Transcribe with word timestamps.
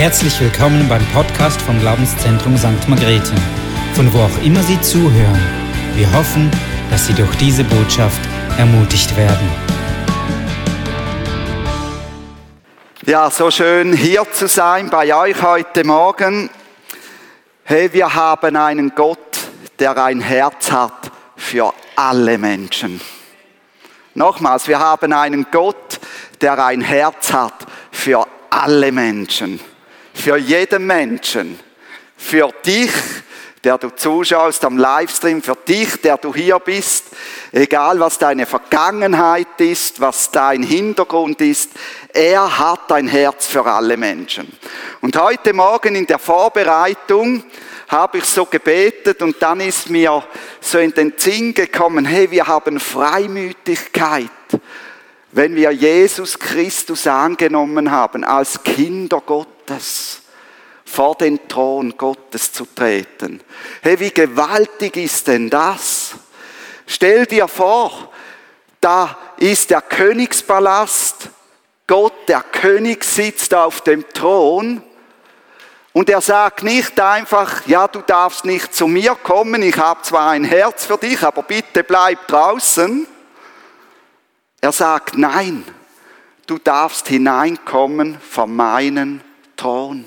Herzlich 0.00 0.40
willkommen 0.40 0.88
beim 0.88 1.04
Podcast 1.12 1.60
vom 1.60 1.78
Glaubenszentrum 1.78 2.56
St. 2.56 2.88
Margrethe, 2.88 3.34
von 3.92 4.10
wo 4.14 4.20
auch 4.20 4.42
immer 4.42 4.62
Sie 4.62 4.80
zuhören. 4.80 5.38
Wir 5.94 6.10
hoffen, 6.14 6.50
dass 6.90 7.06
Sie 7.06 7.12
durch 7.12 7.36
diese 7.36 7.64
Botschaft 7.64 8.18
ermutigt 8.56 9.14
werden. 9.14 9.46
Ja, 13.04 13.30
so 13.30 13.50
schön 13.50 13.92
hier 13.92 14.24
zu 14.32 14.48
sein 14.48 14.88
bei 14.88 15.14
euch 15.14 15.42
heute 15.42 15.84
Morgen. 15.84 16.48
Hey, 17.64 17.92
wir 17.92 18.14
haben 18.14 18.56
einen 18.56 18.94
Gott, 18.94 19.38
der 19.78 20.02
ein 20.02 20.22
Herz 20.22 20.72
hat 20.72 21.12
für 21.36 21.74
alle 21.94 22.38
Menschen. 22.38 23.02
Nochmals, 24.14 24.66
wir 24.66 24.78
haben 24.78 25.12
einen 25.12 25.44
Gott, 25.52 26.00
der 26.40 26.64
ein 26.64 26.80
Herz 26.80 27.34
hat 27.34 27.66
für 27.90 28.26
alle 28.48 28.92
Menschen 28.92 29.60
für 30.20 30.36
jeden 30.36 30.86
Menschen, 30.86 31.58
für 32.16 32.50
dich, 32.64 32.92
der 33.64 33.78
du 33.78 33.90
zuschaust 33.90 34.64
am 34.64 34.78
Livestream, 34.78 35.42
für 35.42 35.56
dich, 35.56 36.00
der 36.02 36.18
du 36.18 36.34
hier 36.34 36.58
bist, 36.58 37.06
egal 37.52 37.98
was 38.00 38.18
deine 38.18 38.46
Vergangenheit 38.46 39.60
ist, 39.60 40.00
was 40.00 40.30
dein 40.30 40.62
Hintergrund 40.62 41.40
ist, 41.40 41.70
er 42.12 42.58
hat 42.58 42.92
ein 42.92 43.08
Herz 43.08 43.46
für 43.46 43.64
alle 43.64 43.96
Menschen. 43.96 44.50
Und 45.00 45.18
heute 45.18 45.52
Morgen 45.52 45.94
in 45.94 46.06
der 46.06 46.18
Vorbereitung 46.18 47.42
habe 47.88 48.18
ich 48.18 48.24
so 48.24 48.44
gebetet 48.44 49.20
und 49.22 49.36
dann 49.40 49.60
ist 49.60 49.90
mir 49.90 50.22
so 50.60 50.78
in 50.78 50.92
den 50.92 51.14
Sinn 51.16 51.54
gekommen, 51.54 52.04
hey, 52.04 52.30
wir 52.30 52.46
haben 52.46 52.78
Freimütigkeit, 52.78 54.30
wenn 55.32 55.56
wir 55.56 55.70
Jesus 55.70 56.38
Christus 56.38 57.06
angenommen 57.06 57.90
haben 57.90 58.22
als 58.24 58.62
Kinder 58.62 59.20
Gottes. 59.24 59.59
Gottes, 59.70 60.22
vor 60.84 61.14
den 61.14 61.48
Thron 61.48 61.96
Gottes 61.96 62.52
zu 62.52 62.66
treten. 62.66 63.40
Hey, 63.82 64.00
wie 64.00 64.10
gewaltig 64.10 64.96
ist 64.96 65.28
denn 65.28 65.48
das? 65.48 66.14
Stell 66.86 67.24
dir 67.26 67.46
vor, 67.46 68.10
da 68.80 69.16
ist 69.36 69.70
der 69.70 69.80
Königspalast, 69.80 71.28
Gott, 71.86 72.28
der 72.28 72.42
König 72.42 73.04
sitzt 73.04 73.54
auf 73.54 73.82
dem 73.82 74.04
Thron 74.12 74.82
und 75.92 76.10
er 76.10 76.20
sagt 76.20 76.64
nicht 76.64 76.98
einfach, 77.00 77.64
ja, 77.66 77.86
du 77.86 78.00
darfst 78.00 78.44
nicht 78.44 78.74
zu 78.74 78.88
mir 78.88 79.14
kommen, 79.14 79.62
ich 79.62 79.76
habe 79.76 80.02
zwar 80.02 80.30
ein 80.30 80.44
Herz 80.44 80.86
für 80.86 80.98
dich, 80.98 81.22
aber 81.22 81.44
bitte 81.44 81.84
bleib 81.84 82.26
draußen. 82.26 83.06
Er 84.60 84.72
sagt, 84.72 85.16
nein, 85.16 85.64
du 86.46 86.58
darfst 86.58 87.06
hineinkommen 87.06 88.20
von 88.20 88.54
Thron. 89.60 90.04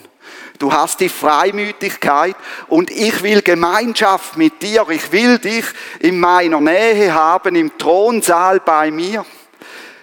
Du 0.57 0.71
hast 0.71 0.99
die 0.99 1.09
Freimütigkeit 1.09 2.35
und 2.67 2.89
ich 2.89 3.21
will 3.21 3.41
Gemeinschaft 3.41 4.37
mit 4.37 4.61
dir. 4.61 4.87
Ich 4.89 5.11
will 5.11 5.37
dich 5.37 5.65
in 5.99 6.19
meiner 6.19 6.61
Nähe 6.61 7.13
haben, 7.13 7.55
im 7.55 7.77
Thronsaal 7.77 8.59
bei 8.59 8.89
mir. 8.89 9.25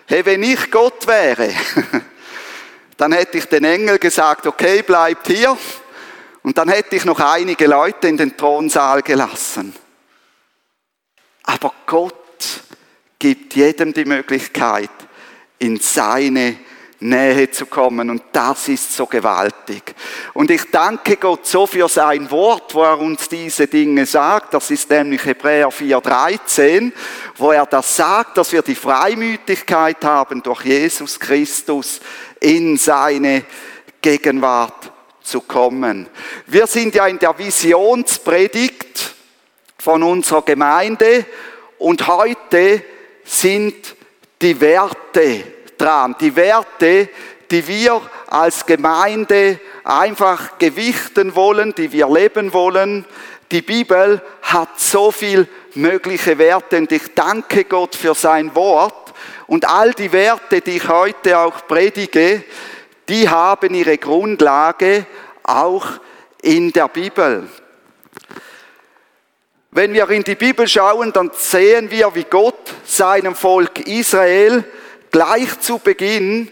Hey, 0.06 0.24
wenn 0.24 0.42
ich 0.42 0.70
Gott 0.70 1.06
wäre, 1.06 1.52
dann 2.96 3.12
hätte 3.12 3.38
ich 3.38 3.46
den 3.46 3.64
Engel 3.64 3.98
gesagt, 3.98 4.46
okay, 4.46 4.82
bleibt 4.82 5.28
hier. 5.28 5.56
Und 6.42 6.58
dann 6.58 6.68
hätte 6.68 6.96
ich 6.96 7.04
noch 7.04 7.20
einige 7.20 7.66
Leute 7.66 8.08
in 8.08 8.16
den 8.16 8.36
Thronsaal 8.36 9.02
gelassen. 9.02 9.74
Aber 11.42 11.72
Gott 11.86 12.14
gibt 13.18 13.54
jedem 13.54 13.92
die 13.92 14.04
Möglichkeit, 14.04 14.90
in 15.58 15.78
seine 15.78 16.56
Nähe 17.00 17.50
zu 17.50 17.66
kommen. 17.66 18.10
Und 18.10 18.22
das 18.32 18.68
ist 18.68 18.94
so 18.94 19.06
gewaltig. 19.06 19.94
Und 20.34 20.50
ich 20.50 20.70
danke 20.70 21.16
Gott 21.16 21.46
so 21.46 21.66
für 21.66 21.88
sein 21.88 22.30
Wort, 22.30 22.74
wo 22.74 22.82
er 22.82 22.98
uns 22.98 23.28
diese 23.28 23.66
Dinge 23.66 24.04
sagt. 24.04 24.54
Das 24.54 24.70
ist 24.70 24.90
nämlich 24.90 25.24
Hebräer 25.24 25.68
4.13, 25.68 26.92
wo 27.36 27.52
er 27.52 27.64
das 27.66 27.96
sagt, 27.96 28.36
dass 28.36 28.52
wir 28.52 28.62
die 28.62 28.74
Freimütigkeit 28.74 30.04
haben, 30.04 30.42
durch 30.42 30.64
Jesus 30.64 31.18
Christus 31.18 32.00
in 32.38 32.76
seine 32.76 33.44
Gegenwart 34.02 34.92
zu 35.22 35.40
kommen. 35.40 36.08
Wir 36.46 36.66
sind 36.66 36.94
ja 36.94 37.06
in 37.06 37.18
der 37.18 37.38
Visionspredigt 37.38 39.14
von 39.78 40.02
unserer 40.02 40.42
Gemeinde 40.42 41.24
und 41.78 42.06
heute 42.06 42.82
sind 43.24 43.96
die 44.42 44.60
Werte 44.60 45.59
dran. 45.80 46.16
Die 46.20 46.36
Werte, 46.36 47.08
die 47.50 47.66
wir 47.66 48.00
als 48.28 48.66
Gemeinde 48.66 49.58
einfach 49.84 50.58
gewichten 50.58 51.34
wollen, 51.34 51.74
die 51.74 51.90
wir 51.92 52.08
leben 52.08 52.52
wollen. 52.52 53.04
Die 53.50 53.62
Bibel 53.62 54.22
hat 54.42 54.78
so 54.78 55.10
viel 55.10 55.48
mögliche 55.74 56.38
Werte 56.38 56.78
und 56.78 56.92
ich 56.92 57.14
danke 57.14 57.64
Gott 57.64 57.96
für 57.96 58.14
sein 58.14 58.54
Wort. 58.54 59.12
Und 59.46 59.68
all 59.68 59.92
die 59.92 60.12
Werte, 60.12 60.60
die 60.60 60.76
ich 60.76 60.88
heute 60.88 61.38
auch 61.38 61.66
predige, 61.66 62.44
die 63.08 63.28
haben 63.28 63.74
ihre 63.74 63.98
Grundlage 63.98 65.06
auch 65.42 65.86
in 66.42 66.72
der 66.72 66.88
Bibel. 66.88 67.48
Wenn 69.72 69.92
wir 69.92 70.08
in 70.10 70.24
die 70.24 70.36
Bibel 70.36 70.66
schauen, 70.68 71.12
dann 71.12 71.30
sehen 71.34 71.90
wir, 71.90 72.14
wie 72.14 72.24
Gott 72.24 72.72
seinem 72.84 73.34
Volk 73.34 73.80
Israel 73.86 74.64
gleich 75.10 75.60
zu 75.60 75.78
Beginn 75.78 76.50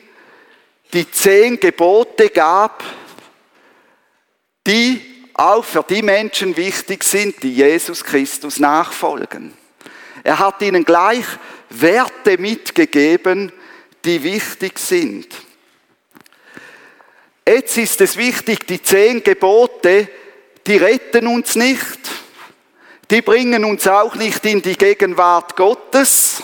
die 0.93 1.11
zehn 1.11 1.61
Gebote 1.61 2.31
gab, 2.31 2.83
die 4.67 5.01
auch 5.35 5.65
für 5.65 5.85
die 5.89 6.03
Menschen 6.03 6.57
wichtig 6.57 7.05
sind, 7.05 7.43
die 7.43 7.55
Jesus 7.55 8.05
Christus 8.05 8.59
nachfolgen. 8.59 9.53
Er 10.25 10.39
hat 10.39 10.61
ihnen 10.63 10.85
gleich 10.85 11.25
Werte 11.71 12.39
mitgegeben, 12.39 13.53
die 14.05 14.23
wichtig 14.23 14.79
sind. 14.79 15.29
Jetzt 17.47 17.79
ist 17.79 18.01
es 18.01 18.17
wichtig, 18.17 18.67
die 18.67 18.83
zehn 18.83 19.23
Gebote, 19.23 20.09
die 20.67 20.77
retten 20.77 21.27
uns 21.27 21.55
nicht, 21.55 21.99
die 23.11 23.23
bringen 23.23 23.65
uns 23.65 23.87
auch 23.87 24.15
nicht 24.17 24.45
in 24.45 24.61
die 24.61 24.77
Gegenwart 24.77 25.57
Gottes, 25.57 26.43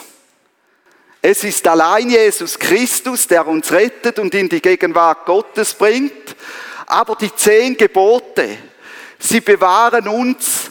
es 1.27 1.43
ist 1.43 1.67
allein 1.67 2.11
Jesus 2.11 2.59
Christus, 2.59 3.27
der 3.27 3.47
uns 3.47 3.73
rettet 3.73 4.19
und 4.19 4.35
in 4.35 4.47
die 4.47 4.61
Gegenwart 4.61 5.25
Gottes 5.25 5.73
bringt. 5.73 6.37
Aber 6.85 7.17
die 7.17 7.35
zehn 7.35 7.79
Gebote, 7.79 8.59
sie 9.19 9.41
bewahren 9.41 10.07
uns 10.07 10.71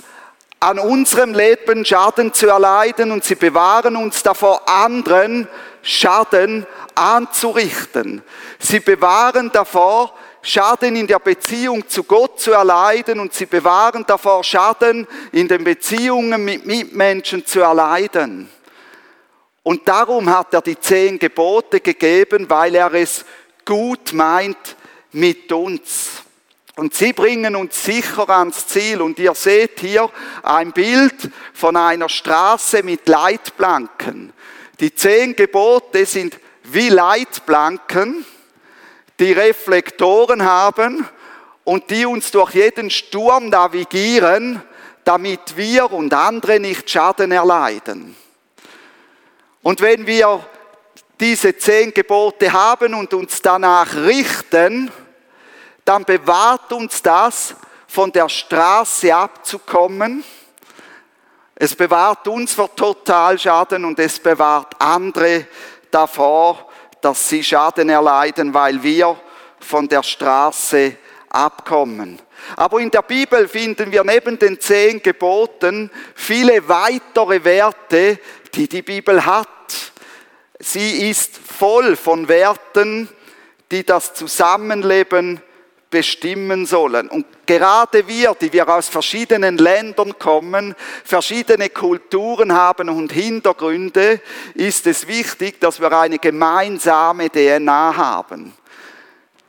an 0.59 0.77
unserem 0.77 1.33
Leben 1.33 1.83
Schaden 1.83 2.33
zu 2.33 2.49
erleiden 2.49 3.11
und 3.11 3.23
sie 3.23 3.33
bewahren 3.33 3.95
uns 3.95 4.21
davor, 4.21 4.69
anderen 4.69 5.47
Schaden 5.81 6.67
anzurichten. 6.93 8.21
Sie 8.59 8.79
bewahren 8.79 9.49
davor, 9.51 10.13
Schaden 10.43 10.95
in 10.95 11.07
der 11.07 11.17
Beziehung 11.17 11.89
zu 11.89 12.03
Gott 12.03 12.39
zu 12.39 12.51
erleiden 12.51 13.19
und 13.19 13.33
sie 13.33 13.47
bewahren 13.47 14.05
davor, 14.05 14.43
Schaden 14.43 15.07
in 15.31 15.47
den 15.47 15.63
Beziehungen 15.63 16.45
mit 16.45 16.63
Mitmenschen 16.63 17.43
zu 17.43 17.61
erleiden. 17.61 18.51
Und 19.63 19.87
darum 19.87 20.29
hat 20.29 20.53
er 20.53 20.61
die 20.61 20.77
zehn 20.77 21.17
Gebote 21.17 21.79
gegeben, 21.79 22.49
weil 22.49 22.75
er 22.75 22.93
es 22.93 23.23
gut 23.65 24.11
meint 24.11 24.75
mit 25.13 25.51
uns. 25.51 26.23
Und 26.75 26.93
sie 26.93 27.13
bringen 27.13 27.55
uns 27.55 27.83
sicher 27.83 28.27
ans 28.29 28.67
Ziel. 28.67 29.01
Und 29.01 29.19
ihr 29.19 29.33
seht 29.35 29.79
hier 29.79 30.09
ein 30.41 30.73
Bild 30.73 31.29
von 31.53 31.77
einer 31.77 32.09
Straße 32.09 32.83
mit 32.83 33.07
Leitplanken. 33.07 34.33
Die 34.79 34.93
zehn 34.93 35.35
Gebote 35.35 36.05
sind 36.05 36.39
wie 36.63 36.89
Leitplanken, 36.89 38.25
die 39.19 39.31
Reflektoren 39.31 40.43
haben 40.43 41.07
und 41.63 41.89
die 41.89 42.05
uns 42.05 42.31
durch 42.31 42.55
jeden 42.55 42.89
Sturm 42.89 43.49
navigieren, 43.49 44.61
damit 45.03 45.55
wir 45.55 45.91
und 45.91 46.13
andere 46.13 46.59
nicht 46.59 46.89
Schaden 46.89 47.31
erleiden. 47.31 48.15
Und 49.63 49.79
wenn 49.79 50.05
wir 50.05 50.45
diese 51.19 51.57
zehn 51.57 51.93
Gebote 51.93 52.51
haben 52.51 52.93
und 52.93 53.13
uns 53.13 53.41
danach 53.41 53.95
richten, 53.95 54.91
dann 55.85 56.03
bewahrt 56.03 56.71
uns 56.73 57.01
das, 57.01 57.55
von 57.87 58.11
der 58.11 58.27
Straße 58.27 59.15
abzukommen. 59.15 60.23
Es 61.55 61.75
bewahrt 61.75 62.27
uns 62.27 62.53
vor 62.53 62.75
Totalschaden 62.75 63.85
und 63.85 63.99
es 63.99 64.19
bewahrt 64.19 64.73
andere 64.79 65.45
davor, 65.91 66.69
dass 66.99 67.29
sie 67.29 67.43
Schaden 67.43 67.89
erleiden, 67.89 68.53
weil 68.53 68.81
wir 68.81 69.15
von 69.59 69.87
der 69.87 70.03
Straße 70.03 70.97
abkommen. 71.29 72.19
Aber 72.55 72.79
in 72.79 72.91
der 72.91 73.03
Bibel 73.03 73.47
finden 73.47 73.91
wir 73.91 74.03
neben 74.03 74.37
den 74.39 74.59
zehn 74.59 75.01
Geboten 75.01 75.89
viele 76.15 76.67
weitere 76.67 77.43
Werte, 77.43 78.19
die 78.55 78.67
die 78.67 78.81
Bibel 78.81 79.25
hat. 79.25 79.47
Sie 80.59 81.09
ist 81.09 81.37
voll 81.37 81.95
von 81.95 82.27
Werten, 82.27 83.09
die 83.71 83.83
das 83.85 84.13
Zusammenleben 84.13 85.41
bestimmen 85.89 86.65
sollen. 86.65 87.07
Und 87.07 87.25
gerade 87.45 88.07
wir, 88.07 88.35
die 88.39 88.51
wir 88.51 88.67
aus 88.67 88.89
verschiedenen 88.89 89.59
Ländern 89.59 90.17
kommen, 90.17 90.73
verschiedene 91.03 91.69
Kulturen 91.69 92.53
haben 92.53 92.89
und 92.89 93.11
Hintergründe, 93.11 94.19
ist 94.55 94.87
es 94.87 95.07
wichtig, 95.07 95.61
dass 95.61 95.79
wir 95.79 95.91
eine 95.91 96.17
gemeinsame 96.17 97.29
DNA 97.29 97.95
haben. 97.95 98.53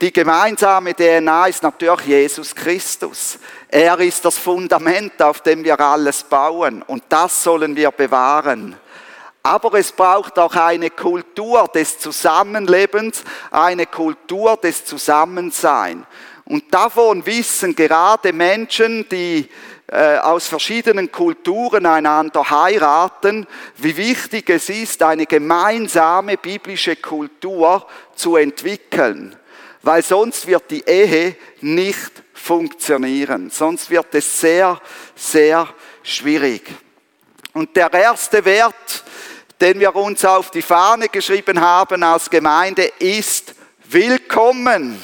Die 0.00 0.12
gemeinsame 0.12 0.94
DNA 0.94 1.46
ist 1.46 1.62
natürlich 1.62 2.04
Jesus 2.04 2.54
Christus. 2.54 3.38
Er 3.68 3.98
ist 4.00 4.22
das 4.24 4.36
Fundament, 4.36 5.22
auf 5.22 5.40
dem 5.40 5.64
wir 5.64 5.80
alles 5.80 6.24
bauen 6.24 6.82
und 6.82 7.04
das 7.08 7.42
sollen 7.42 7.74
wir 7.74 7.90
bewahren. 7.90 8.76
Aber 9.46 9.74
es 9.74 9.92
braucht 9.92 10.38
auch 10.38 10.56
eine 10.56 10.88
Kultur 10.88 11.68
des 11.68 11.98
Zusammenlebens, 11.98 13.22
eine 13.50 13.84
Kultur 13.84 14.56
des 14.56 14.86
Zusammenseins. 14.86 16.06
Und 16.46 16.72
davon 16.72 17.26
wissen 17.26 17.76
gerade 17.76 18.32
Menschen, 18.32 19.06
die 19.10 19.46
äh, 19.86 20.16
aus 20.16 20.48
verschiedenen 20.48 21.12
Kulturen 21.12 21.84
einander 21.84 22.48
heiraten, 22.48 23.46
wie 23.76 23.94
wichtig 23.98 24.48
es 24.48 24.70
ist, 24.70 25.02
eine 25.02 25.26
gemeinsame 25.26 26.38
biblische 26.38 26.96
Kultur 26.96 27.86
zu 28.14 28.36
entwickeln. 28.36 29.36
Weil 29.82 30.02
sonst 30.02 30.46
wird 30.46 30.70
die 30.70 30.84
Ehe 30.86 31.36
nicht 31.60 32.12
funktionieren. 32.32 33.50
Sonst 33.50 33.90
wird 33.90 34.14
es 34.14 34.40
sehr, 34.40 34.80
sehr 35.14 35.68
schwierig. 36.02 36.62
Und 37.52 37.76
der 37.76 37.92
erste 37.92 38.42
Wert, 38.46 39.04
den 39.64 39.80
wir 39.80 39.96
uns 39.96 40.22
auf 40.26 40.50
die 40.50 40.60
Fahne 40.60 41.08
geschrieben 41.08 41.58
haben 41.58 42.02
als 42.02 42.28
Gemeinde, 42.28 42.84
ist 42.98 43.54
Willkommen. 43.84 45.02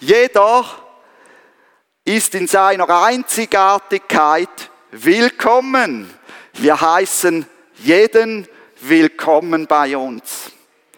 Jeder 0.00 0.64
ist 2.04 2.34
in 2.34 2.48
seiner 2.48 2.88
Einzigartigkeit 3.04 4.48
willkommen. 4.90 6.12
Wir 6.54 6.80
heißen 6.80 7.46
jeden 7.76 8.48
willkommen 8.80 9.68
bei 9.68 9.96
uns. 9.96 10.50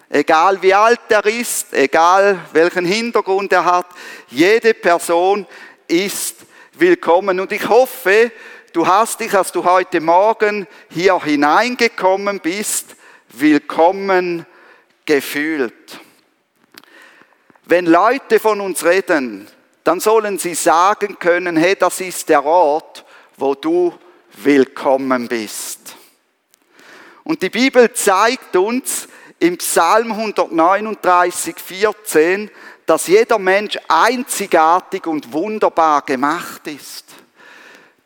Egal 0.09 0.63
wie 0.63 0.73
alt 0.73 1.01
er 1.11 1.27
ist, 1.27 1.75
egal 1.75 2.39
welchen 2.55 2.87
Hintergrund 2.87 3.53
er 3.53 3.67
hat, 3.67 3.87
jede 4.31 4.73
Person 4.73 5.47
ist 5.87 6.37
willkommen. 6.73 7.39
Und 7.39 7.53
ich 7.53 7.69
hoffe, 7.69 8.33
du 8.73 8.87
hast 8.87 9.21
dich, 9.21 9.35
als 9.35 9.53
du 9.53 9.65
heute 9.65 10.01
Morgen 10.01 10.67
hier 10.91 11.23
hineingekommen 11.23 12.41
bist, 12.41 12.97
willkommen 13.31 14.47
gefühlt. 15.05 16.01
Wenn 17.65 17.87
Leute 17.87 18.41
von 18.41 18.61
uns 18.61 18.85
reden, 18.85 19.49
dann 19.85 20.01
sollen 20.01 20.39
sie 20.39 20.55
sagen 20.55 21.19
können, 21.19 21.57
hey, 21.57 21.77
das 21.77 22.01
ist 22.01 22.29
der 22.29 22.45
Ort, 22.45 23.05
wo 23.37 23.55
du 23.55 23.95
willkommen 24.33 25.29
bist. 25.29 25.97
Und 27.25 27.43
die 27.43 27.51
Bibel 27.51 27.93
zeigt 27.93 28.57
uns 28.57 29.09
im 29.39 29.57
Psalm 29.59 30.13
139, 30.13 31.57
14, 31.57 32.51
dass 32.87 33.07
jeder 33.07 33.39
Mensch 33.39 33.79
einzigartig 33.89 35.07
und 35.07 35.33
wunderbar 35.33 36.03
gemacht 36.03 36.67
ist. 36.67 37.07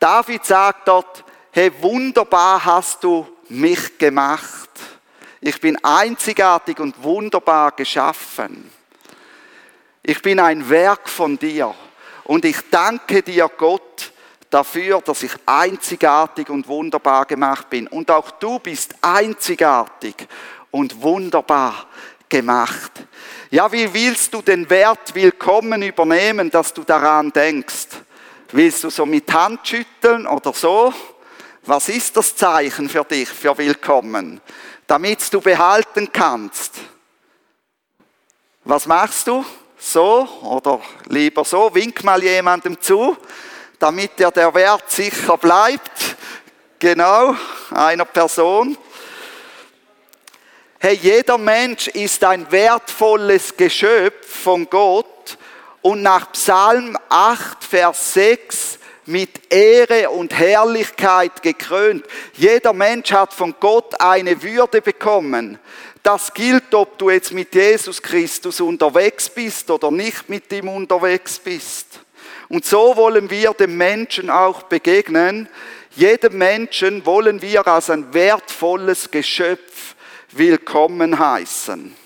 David 0.05 0.45
sagt 0.45 0.87
dort, 0.87 1.25
hey, 1.51 1.73
wunderbar 1.81 2.62
hast 2.62 3.03
du 3.03 3.27
mich 3.49 3.97
gemacht. 3.97 4.69
Ich 5.41 5.59
bin 5.59 5.83
einzigartig 5.83 6.79
und 6.79 7.03
wunderbar 7.03 7.73
geschaffen. 7.73 8.71
Ich 10.03 10.21
bin 10.21 10.41
ein 10.41 10.69
Werk 10.69 11.09
von 11.09 11.39
dir. 11.39 11.75
Und 12.25 12.45
ich 12.45 12.59
danke 12.71 13.23
dir, 13.23 13.51
Gott, 13.56 14.12
dafür, 14.51 15.01
dass 15.01 15.23
ich 15.23 15.33
einzigartig 15.47 16.50
und 16.50 16.69
wunderbar 16.69 17.25
gemacht 17.25 17.71
bin. 17.71 17.87
Und 17.87 18.11
auch 18.11 18.31
du 18.33 18.59
bist 18.59 18.95
einzigartig 19.00 20.17
und 20.71 21.00
wunderbar 21.00 21.87
gemacht. 22.29 22.93
Ja, 23.50 23.73
wie 23.73 23.95
willst 23.95 24.35
du 24.35 24.43
den 24.43 24.69
Wert 24.69 25.15
Willkommen 25.15 25.81
übernehmen, 25.81 26.50
dass 26.50 26.75
du 26.75 26.85
daran 26.85 27.33
denkst? 27.33 28.04
Willst 28.52 28.85
du 28.85 28.91
so 28.91 29.06
mit 29.06 29.32
Hand 29.32 29.67
schütteln 29.67 30.26
oder 30.26 30.52
so? 30.52 30.93
Was 31.62 31.88
ist 31.88 32.17
das 32.17 32.37
Zeichen 32.37 32.88
für 32.88 33.05
dich, 33.05 33.29
für 33.29 33.56
Willkommen? 33.56 34.41
Damit 34.87 35.32
du 35.32 35.41
behalten 35.41 36.11
kannst. 36.12 36.75
Was 38.64 38.87
machst 38.87 39.26
du? 39.26 39.44
so 39.85 40.26
oder 40.43 40.81
lieber 41.08 41.44
so, 41.44 41.75
wink 41.75 42.02
mal 42.05 42.23
jemandem 42.23 42.81
zu, 42.81 43.17
damit 43.79 44.19
der, 44.19 44.31
der 44.31 44.52
Wert 44.55 44.90
sicher 44.90 45.37
bleibt. 45.37 46.17
Genau, 46.79 47.37
einer 47.70 48.05
Person. 48.05 48.76
Hey, 50.79 50.99
jeder 51.00 51.38
Mensch 51.38 51.88
ist 51.88 52.23
ein 52.25 52.50
wertvolles 52.50 53.56
Geschöpf 53.56 54.43
von 54.43 54.69
Gott 54.69 55.38
und 55.85 56.01
nach 56.01 56.33
Psalm 56.33 56.97
8, 57.11 57.63
Vers 57.63 58.15
6 58.15 58.79
mit 59.05 59.53
Ehre 59.53 60.09
und 60.09 60.33
Herrlichkeit 60.33 61.43
gekrönt. 61.43 62.07
Jeder 62.33 62.73
Mensch 62.73 63.13
hat 63.13 63.35
von 63.35 63.55
Gott 63.61 64.01
eine 64.01 64.43
Würde 64.43 64.81
bekommen. 64.81 65.59
Das 66.03 66.33
gilt, 66.33 66.75
ob 66.75 66.97
du 66.97 67.11
jetzt 67.11 67.35
mit 67.35 67.55
Jesus 67.55 68.01
Christus 68.01 68.63
unterwegs 68.63 69.29
bist 69.29 69.71
oder 69.71 69.91
nicht 69.91 70.27
mit 70.31 70.51
ihm 70.55 70.69
unterwegs 70.69 71.39
bist. 71.39 72.01
Und 72.49 72.65
so 72.65 72.97
wollen 72.97 73.29
wir 73.29 73.53
dem 73.53 73.77
Menschen 73.77 74.31
auch 74.31 74.63
begegnen. 74.63 75.51
Jedem 75.97 76.39
Menschen 76.39 77.05
wollen 77.05 77.43
wir 77.43 77.67
als 77.67 77.91
ein 77.91 78.15
wertvolles 78.15 79.11
Geschöpf 79.11 79.97
willkommen 80.33 81.19
heißen. 81.19 82.04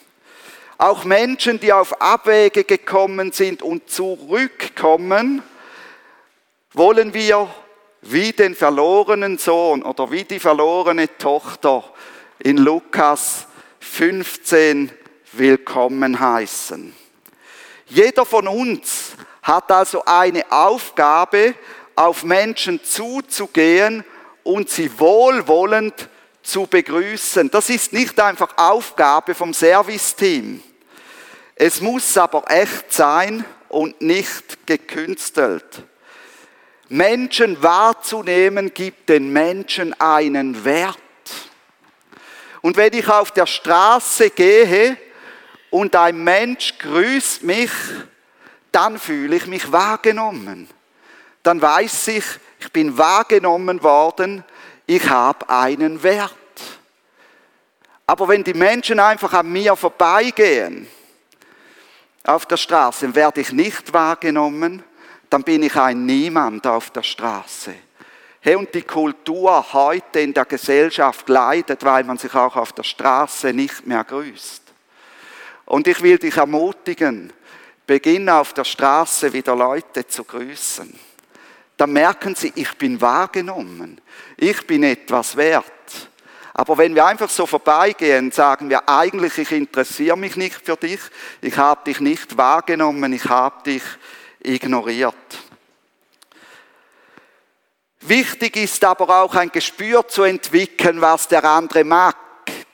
Auch 0.81 1.03
Menschen, 1.03 1.59
die 1.59 1.73
auf 1.73 2.01
Abwege 2.01 2.63
gekommen 2.63 3.33
sind 3.33 3.63
und 3.63 3.91
zurückkommen, 3.91 5.43
wollen 6.73 7.13
wir 7.13 7.53
wie 8.03 8.31
den 8.31 8.55
verlorenen 8.55 9.39
Sohn 9.39 9.83
oder 9.83 10.13
wie 10.13 10.23
die 10.23 10.39
verlorene 10.39 11.19
Tochter 11.19 11.83
in 12.39 12.59
Lukas 12.59 13.49
15 13.81 14.93
willkommen 15.33 16.21
heißen. 16.21 16.95
Jeder 17.87 18.25
von 18.25 18.47
uns 18.47 19.15
hat 19.43 19.73
also 19.73 20.05
eine 20.05 20.45
Aufgabe, 20.53 21.57
auf 21.97 22.23
Menschen 22.23 22.85
zuzugehen 22.85 24.05
und 24.45 24.71
sie 24.71 24.97
wohlwollend 25.01 26.09
zu 26.45 26.69
begrüßen. 26.69 27.51
Das 27.51 27.69
ist 27.69 27.93
nicht 27.93 28.21
einfach 28.21 28.57
Aufgabe 28.57 29.35
vom 29.35 29.53
Serviceteam. 29.53 30.63
Es 31.61 31.81
muss 31.81 32.17
aber 32.17 32.49
echt 32.49 32.93
sein 32.93 33.45
und 33.69 34.01
nicht 34.01 34.65
gekünstelt. 34.65 35.65
Menschen 36.89 37.61
wahrzunehmen 37.61 38.73
gibt 38.73 39.09
den 39.09 39.33
Menschen 39.33 39.93
einen 40.01 40.65
Wert. 40.65 40.97
Und 42.63 42.77
wenn 42.77 42.93
ich 42.93 43.09
auf 43.09 43.33
der 43.33 43.47
Straße 43.47 44.31
gehe 44.31 44.97
und 45.71 45.97
ein 45.97 46.23
Mensch 46.23 46.79
grüßt 46.79 47.43
mich, 47.43 47.73
dann 48.71 48.97
fühle 48.97 49.35
ich 49.35 49.47
mich 49.49 49.73
wahrgenommen. 49.73 50.71
Dann 51.43 51.61
weiß 51.61 52.07
ich, 52.09 52.25
ich 52.61 52.71
bin 52.71 52.97
wahrgenommen 52.97 53.83
worden, 53.83 54.45
ich 54.87 55.09
habe 55.09 55.51
einen 55.51 56.05
Wert. 56.05 56.35
Aber 58.07 58.29
wenn 58.29 58.45
die 58.45 58.55
Menschen 58.55 59.01
einfach 59.01 59.33
an 59.33 59.51
mir 59.51 59.75
vorbeigehen, 59.75 60.87
auf 62.29 62.47
der 62.47 62.59
Straße, 62.59 63.15
werde 63.15 63.41
ich 63.41 63.53
nicht 63.53 63.93
wahrgenommen, 63.93 64.83
dann 65.31 65.43
bin 65.43 65.63
ich 65.63 65.75
ein 65.77 66.05
Niemand 66.05 66.67
auf 66.67 66.91
der 66.91 67.03
Straße. 67.03 67.75
Hey, 68.41 68.55
und 68.55 68.73
die 68.75 68.83
Kultur 68.83 69.73
heute 69.73 70.21
in 70.21 70.35
der 70.35 70.45
Gesellschaft 70.45 71.29
leidet, 71.29 71.85
weil 71.85 72.05
man 72.05 72.19
sich 72.19 72.35
auch 72.35 72.55
auf 72.57 72.73
der 72.73 72.83
Straße 72.83 73.53
nicht 73.53 73.87
mehr 73.87 74.05
grüßt. 74.05 74.63
Und 75.65 75.87
ich 75.89 76.03
will 76.03 76.19
dich 76.19 76.37
ermutigen, 76.37 77.33
beginne 77.87 78.35
auf 78.35 78.53
der 78.53 78.65
Straße 78.65 79.33
wieder 79.33 79.57
Leute 79.57 80.07
zu 80.07 80.25
grüßen. 80.25 80.99
Dann 81.77 81.93
merken 81.93 82.35
sie, 82.35 82.53
ich 82.55 82.77
bin 82.77 83.01
wahrgenommen, 83.01 84.01
ich 84.37 84.67
bin 84.67 84.83
etwas 84.83 85.37
wert. 85.37 85.65
Aber 86.59 86.77
wenn 86.77 86.97
wir 86.97 87.07
einfach 87.07 87.31
so 87.31 87.47
vorbeigehen, 87.47 88.33
sagen 88.33 88.69
wir 88.69 88.89
eigentlich, 88.89 89.39
ich 89.39 89.53
interessiere 89.53 90.17
mich 90.17 90.35
nicht 90.35 90.57
für 90.57 90.77
dich, 90.77 90.99
ich 91.41 91.57
habe 91.57 91.85
dich 91.85 92.01
nicht 92.01 92.37
wahrgenommen, 92.37 93.13
ich 93.13 93.27
habe 93.27 93.63
dich 93.63 93.83
ignoriert. 94.41 95.15
Wichtig 98.01 98.57
ist 98.57 98.83
aber 98.83 99.23
auch 99.23 99.37
ein 99.37 99.53
Gespür 99.53 100.09
zu 100.09 100.25
entwickeln, 100.25 101.01
was 101.01 101.29
der 101.29 101.45
andere 101.45 101.85
mag, 101.85 102.17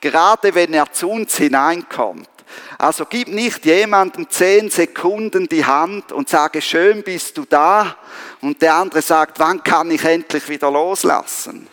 gerade 0.01 0.55
wenn 0.55 0.73
er 0.73 0.91
zu 0.91 1.07
uns 1.07 1.37
hineinkommt. 1.37 2.27
Also 2.79 3.05
gib 3.05 3.27
nicht 3.27 3.65
jemandem 3.65 4.27
zehn 4.31 4.71
Sekunden 4.71 5.47
die 5.47 5.63
Hand 5.63 6.11
und 6.11 6.27
sage, 6.27 6.63
schön 6.63 7.03
bist 7.03 7.37
du 7.37 7.45
da. 7.45 7.97
Und 8.41 8.63
der 8.63 8.73
andere 8.73 9.03
sagt, 9.03 9.37
wann 9.37 9.61
kann 9.63 9.91
ich 9.91 10.03
endlich 10.03 10.49
wieder 10.49 10.71
loslassen? 10.71 11.69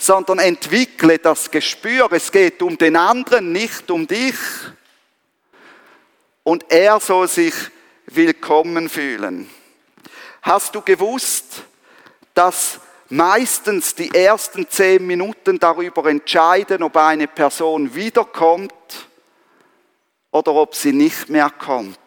Sondern 0.00 0.38
entwickle 0.38 1.18
das 1.18 1.50
Gespür, 1.50 2.10
es 2.10 2.32
geht 2.32 2.62
um 2.62 2.78
den 2.78 2.96
anderen, 2.96 3.52
nicht 3.52 3.90
um 3.90 4.06
dich. 4.06 4.34
Und 6.42 6.64
er 6.70 6.98
soll 7.00 7.28
sich 7.28 7.52
willkommen 8.06 8.88
fühlen. 8.88 9.50
Hast 10.40 10.74
du 10.74 10.80
gewusst, 10.80 11.64
dass 12.32 12.80
meistens 13.10 13.94
die 13.94 14.14
ersten 14.14 14.66
zehn 14.70 15.06
Minuten 15.06 15.58
darüber 15.58 16.06
entscheiden, 16.06 16.82
ob 16.82 16.96
eine 16.96 17.28
Person 17.28 17.94
wiederkommt 17.94 18.72
oder 20.30 20.54
ob 20.54 20.74
sie 20.74 20.94
nicht 20.94 21.28
mehr 21.28 21.50
kommt. 21.50 21.99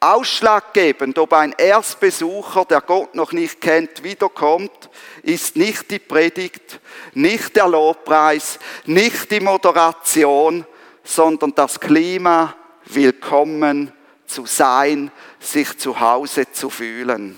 Ausschlaggebend, 0.00 1.18
ob 1.18 1.32
ein 1.32 1.52
Erstbesucher, 1.58 2.64
der 2.64 2.80
Gott 2.82 3.16
noch 3.16 3.32
nicht 3.32 3.60
kennt, 3.60 4.04
wiederkommt, 4.04 4.90
ist 5.22 5.56
nicht 5.56 5.90
die 5.90 5.98
Predigt, 5.98 6.80
nicht 7.14 7.56
der 7.56 7.66
Lobpreis, 7.66 8.60
nicht 8.86 9.30
die 9.30 9.40
Moderation, 9.40 10.64
sondern 11.02 11.52
das 11.54 11.80
Klima, 11.80 12.54
willkommen 12.84 13.92
zu 14.26 14.46
sein, 14.46 15.10
sich 15.40 15.76
zu 15.78 15.98
Hause 15.98 16.50
zu 16.52 16.70
fühlen. 16.70 17.36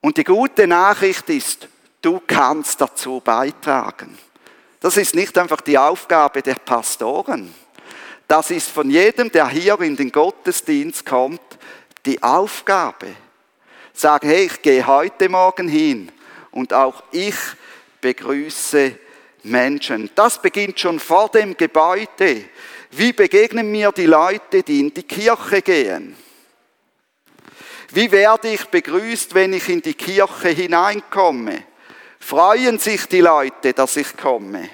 Und 0.00 0.16
die 0.16 0.24
gute 0.24 0.66
Nachricht 0.66 1.28
ist, 1.28 1.68
du 2.00 2.20
kannst 2.26 2.80
dazu 2.80 3.20
beitragen. 3.20 4.18
Das 4.80 4.96
ist 4.96 5.14
nicht 5.14 5.36
einfach 5.36 5.60
die 5.60 5.78
Aufgabe 5.78 6.42
der 6.42 6.56
Pastoren. 6.56 7.54
Das 8.28 8.50
ist 8.50 8.70
von 8.70 8.90
jedem, 8.90 9.30
der 9.30 9.48
hier 9.48 9.80
in 9.80 9.96
den 9.96 10.10
Gottesdienst 10.10 11.04
kommt, 11.04 11.40
die 12.06 12.22
Aufgabe. 12.22 13.08
Sag, 13.92 14.24
hey, 14.24 14.46
ich 14.46 14.62
gehe 14.62 14.86
heute 14.86 15.28
Morgen 15.28 15.68
hin 15.68 16.10
und 16.50 16.72
auch 16.72 17.02
ich 17.12 17.36
begrüße 18.00 18.96
Menschen. 19.42 20.10
Das 20.14 20.40
beginnt 20.40 20.80
schon 20.80 20.98
vor 20.98 21.28
dem 21.28 21.56
Gebäude. 21.56 22.44
Wie 22.90 23.12
begegnen 23.12 23.70
mir 23.70 23.92
die 23.92 24.06
Leute, 24.06 24.62
die 24.62 24.80
in 24.80 24.94
die 24.94 25.02
Kirche 25.02 25.62
gehen? 25.62 26.16
Wie 27.90 28.10
werde 28.10 28.48
ich 28.48 28.64
begrüßt, 28.66 29.34
wenn 29.34 29.52
ich 29.52 29.68
in 29.68 29.82
die 29.82 29.94
Kirche 29.94 30.48
hineinkomme? 30.48 31.64
Freuen 32.18 32.78
sich 32.78 33.06
die 33.06 33.20
Leute, 33.20 33.74
dass 33.74 33.96
ich 33.96 34.16
komme? 34.16 34.70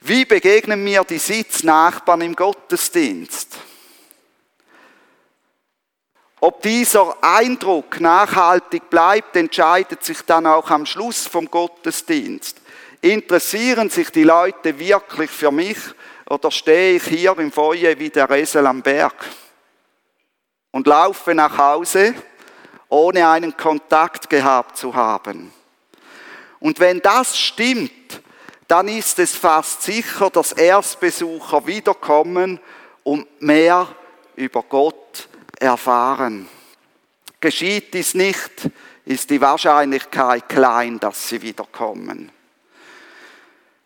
Wie 0.00 0.24
begegnen 0.24 0.82
mir 0.82 1.04
die 1.04 1.18
Sitznachbarn 1.18 2.22
im 2.22 2.34
Gottesdienst? 2.34 3.56
Ob 6.40 6.62
dieser 6.62 7.16
Eindruck 7.22 8.00
nachhaltig 8.00 8.88
bleibt, 8.88 9.36
entscheidet 9.36 10.02
sich 10.02 10.22
dann 10.22 10.46
auch 10.46 10.70
am 10.70 10.86
Schluss 10.86 11.26
vom 11.26 11.50
Gottesdienst. 11.50 12.56
Interessieren 13.02 13.90
sich 13.90 14.10
die 14.10 14.24
Leute 14.24 14.78
wirklich 14.78 15.30
für 15.30 15.50
mich 15.50 15.78
oder 16.28 16.50
stehe 16.50 16.96
ich 16.96 17.04
hier 17.04 17.38
im 17.38 17.52
Feuer 17.52 17.98
wie 17.98 18.08
der 18.08 18.30
Esel 18.30 18.66
am 18.66 18.80
Berg? 18.80 19.14
und 20.70 20.86
laufe 20.86 21.34
nach 21.34 21.56
Hause, 21.58 22.14
ohne 22.88 23.28
einen 23.28 23.56
Kontakt 23.56 24.28
gehabt 24.28 24.76
zu 24.76 24.94
haben. 24.94 25.52
Und 26.58 26.78
wenn 26.80 27.00
das 27.00 27.38
stimmt, 27.38 28.19
dann 28.70 28.86
ist 28.86 29.18
es 29.18 29.34
fast 29.34 29.82
sicher, 29.82 30.30
dass 30.30 30.52
Erstbesucher 30.52 31.66
wiederkommen 31.66 32.60
und 33.02 33.42
mehr 33.42 33.88
über 34.36 34.62
Gott 34.62 35.28
erfahren. 35.58 36.48
Geschieht 37.40 37.92
dies 37.94 38.14
nicht, 38.14 38.70
ist 39.04 39.28
die 39.30 39.40
Wahrscheinlichkeit 39.40 40.48
klein, 40.48 41.00
dass 41.00 41.28
sie 41.28 41.42
wiederkommen. 41.42 42.30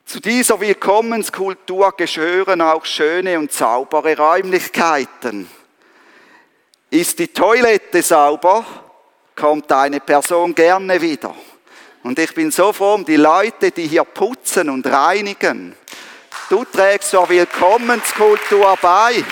Zu 0.04 0.20
dieser 0.20 0.60
Willkommenskultur 0.60 1.96
gehören 1.96 2.60
auch 2.60 2.84
schöne 2.84 3.38
und 3.38 3.52
saubere 3.52 4.14
Räumlichkeiten. 4.18 5.48
Ist 6.90 7.18
die 7.18 7.28
Toilette 7.28 8.02
sauber, 8.02 8.66
kommt 9.34 9.72
eine 9.72 10.00
Person 10.00 10.54
gerne 10.54 11.00
wieder. 11.00 11.34
Und 12.04 12.18
ich 12.20 12.32
bin 12.32 12.52
so 12.52 12.73
froh 12.73 12.94
um 12.94 13.04
die 13.04 13.16
Leute, 13.16 13.73
die 13.73 13.88
hier 13.88 14.04
putzen 14.04 14.70
und 14.70 14.87
reinigen. 14.87 15.75
Du 16.49 16.64
trägst 16.64 17.11
zur 17.11 17.28
Willkommenskultur 17.28 18.78
bei. 18.80 19.25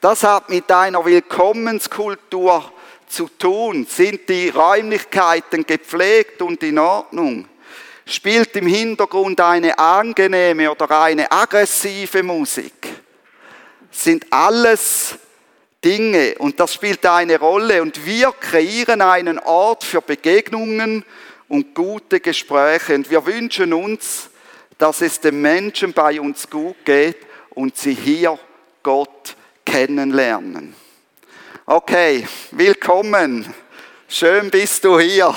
Das 0.00 0.22
hat 0.22 0.48
mit 0.48 0.70
deiner 0.70 1.04
Willkommenskultur 1.04 2.72
zu 3.06 3.28
tun. 3.38 3.86
Sind 3.86 4.26
die 4.28 4.48
Räumlichkeiten 4.48 5.66
gepflegt 5.66 6.40
und 6.40 6.62
in 6.62 6.78
Ordnung? 6.78 7.46
spielt 8.08 8.56
im 8.56 8.66
Hintergrund 8.66 9.40
eine 9.40 9.78
angenehme 9.78 10.70
oder 10.70 11.02
eine 11.02 11.30
aggressive 11.30 12.22
Musik. 12.22 12.88
Sind 13.90 14.26
alles 14.30 15.18
Dinge 15.88 16.34
und 16.38 16.60
das 16.60 16.74
spielt 16.74 17.06
eine 17.06 17.38
Rolle 17.38 17.80
und 17.80 18.04
wir 18.04 18.30
kreieren 18.32 19.00
einen 19.00 19.38
Ort 19.38 19.84
für 19.84 20.02
Begegnungen 20.02 21.02
und 21.48 21.74
gute 21.74 22.20
Gespräche 22.20 22.94
und 22.94 23.08
wir 23.08 23.24
wünschen 23.24 23.72
uns, 23.72 24.28
dass 24.76 25.00
es 25.00 25.18
den 25.18 25.40
Menschen 25.40 25.94
bei 25.94 26.20
uns 26.20 26.50
gut 26.50 26.76
geht 26.84 27.16
und 27.48 27.74
sie 27.78 27.94
hier 27.94 28.38
Gott 28.82 29.34
kennenlernen. 29.64 30.74
Okay, 31.64 32.28
willkommen. 32.50 33.54
Schön 34.08 34.50
bist 34.50 34.84
du 34.84 35.00
hier. 35.00 35.34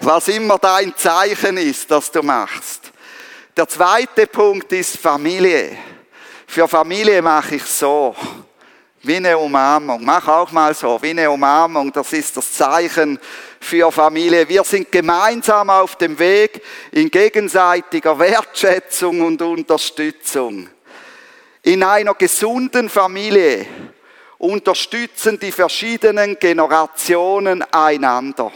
Was 0.00 0.28
immer 0.28 0.56
dein 0.56 0.96
Zeichen 0.96 1.58
ist, 1.58 1.90
das 1.90 2.10
du 2.10 2.22
machst. 2.22 2.90
Der 3.54 3.68
zweite 3.68 4.26
Punkt 4.28 4.72
ist 4.72 4.96
Familie. 4.96 5.76
Für 6.46 6.68
Familie 6.68 7.20
mache 7.20 7.56
ich 7.56 7.64
so. 7.64 8.16
Wie 9.06 9.16
eine 9.16 9.36
Umarmung. 9.36 10.02
Mach 10.02 10.26
auch 10.28 10.50
mal 10.50 10.72
so. 10.74 10.98
Wie 11.02 11.10
eine 11.10 11.30
Umarmung. 11.30 11.92
Das 11.92 12.10
ist 12.14 12.34
das 12.38 12.54
Zeichen 12.54 13.18
für 13.60 13.92
Familie. 13.92 14.48
Wir 14.48 14.64
sind 14.64 14.90
gemeinsam 14.90 15.68
auf 15.68 15.96
dem 15.96 16.18
Weg 16.18 16.62
in 16.90 17.10
gegenseitiger 17.10 18.18
Wertschätzung 18.18 19.20
und 19.20 19.42
Unterstützung. 19.42 20.70
In 21.62 21.82
einer 21.82 22.14
gesunden 22.14 22.88
Familie 22.88 23.66
unterstützen 24.38 25.38
die 25.38 25.52
verschiedenen 25.52 26.38
Generationen 26.38 27.62
einander. 27.72 28.50